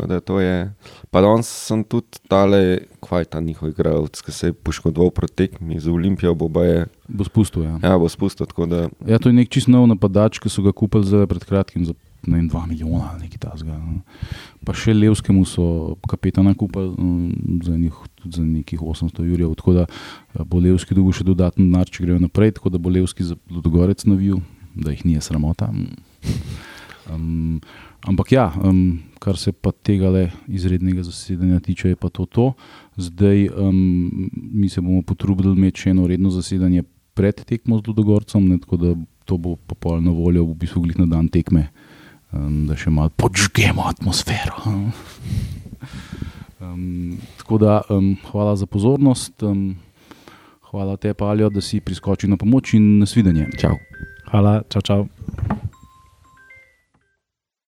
Da 0.09 0.21
to 0.21 0.41
je. 0.41 0.73
Pa 1.11 1.21
danes 1.21 1.45
sem 1.47 1.85
tudi 1.85 2.17
tale, 2.25 2.79
kaj 3.01 3.25
ta 3.25 3.41
njihov 3.41 3.69
igralec, 3.69 4.23
ki 4.23 4.33
se 4.33 4.47
je 4.47 4.53
poškodoval 4.55 5.11
proti 5.11 5.35
tekmi 5.37 5.77
z 5.77 5.88
Olimpijo, 5.88 6.33
bo 6.35 6.49
je, 6.62 6.87
Bo 7.09 7.25
spustil. 7.25 7.62
Ja. 7.65 7.79
ja, 7.83 7.99
bo 7.99 8.09
spustil. 8.09 8.47
Da 8.67 8.88
Ja, 9.05 9.19
to 9.19 9.29
je 9.29 9.35
nek 9.35 9.49
čist 9.49 9.69
nov 9.69 9.85
napadač, 9.87 10.41
ki 10.41 10.49
so 10.49 10.62
ga 10.62 10.73
kupili 10.73 11.27
pred 11.27 11.45
kratkim 11.45 11.85
za 11.85 11.93
vem, 12.27 12.49
2 12.49 12.67
milijona 12.69 13.11
ali 13.13 13.27
nekaj 13.27 13.41
tasga. 13.43 13.79
Pa 14.67 14.75
še 14.77 14.95
Levskemu 14.95 15.45
so 15.49 15.97
kapetana 16.09 16.55
kupili 16.55 16.93
mm, 16.95 17.61
za, 17.67 17.77
njih, 17.77 17.99
za 18.25 18.45
nekih 18.45 18.81
800 18.81 19.27
jurjev. 19.27 19.55
Tako 19.59 19.77
da 19.81 19.87
eh, 19.87 20.43
bo 20.45 20.61
Levski 20.63 20.95
dobil 20.95 21.17
še 21.17 21.27
dodatni 21.27 21.67
denar, 21.67 21.91
če 21.91 22.07
grejo 22.07 22.21
naprej, 22.23 22.57
tako 22.59 22.73
da 22.73 22.79
bo 22.83 22.93
Levski 22.93 23.27
za 23.27 23.39
Ludogorec 23.51 24.07
navil, 24.07 24.43
da 24.75 24.95
jih 24.95 25.07
ni 25.07 25.21
sramota. 25.21 25.73
Um, 27.11 27.59
ampak 28.07 28.33
ja, 28.33 28.53
um, 28.63 29.01
kar 29.19 29.37
se 29.37 29.53
pa 29.53 29.73
tega 29.75 30.11
le 30.11 30.29
izrednega 30.47 31.03
zasedanja 31.03 31.61
tiče, 31.61 31.93
je 31.93 31.99
pa 31.99 32.09
to. 32.09 32.27
to. 32.27 32.53
Zdaj 32.97 33.49
um, 33.51 34.31
mi 34.33 34.69
se 34.69 34.81
bomo 34.81 35.03
potrudili 35.03 35.57
imeti 35.59 35.85
še 35.87 35.95
eno 35.97 36.07
redno 36.07 36.31
zasedanje 36.31 36.87
pred 37.15 37.43
tekmo 37.45 37.79
z 37.79 37.91
Ludogorcem, 37.91 38.47
ne, 38.49 38.59
tako 38.63 38.79
da 38.81 38.95
to 39.25 39.37
bo 39.39 39.57
popolno 39.57 40.15
voljo 40.17 40.45
v 40.47 40.57
bistvu 40.63 40.83
glih 40.87 40.99
na 40.99 41.07
dan 41.07 41.29
tekme, 41.29 41.69
um, 42.33 42.66
da 42.66 42.77
še 42.77 42.90
malo 42.90 43.12
podžgemo 43.16 43.87
atmosfero. 43.88 44.57
Um, 46.62 47.18
tako 47.38 47.59
da 47.59 47.81
um, 47.90 48.14
hvala 48.31 48.57
za 48.57 48.66
pozornost, 48.66 49.42
um, 49.42 49.75
hvala 50.71 50.97
te, 50.97 51.14
Paljo, 51.14 51.51
da 51.51 51.61
si 51.61 51.81
priskočil 51.81 52.31
na 52.31 52.37
pomoč 52.37 52.75
in 52.79 52.99
nasvidenje. 53.03 53.49
čau. 53.59 53.77
Hvala, 54.31 54.62
čau, 54.68 54.83
čau. 54.83 55.62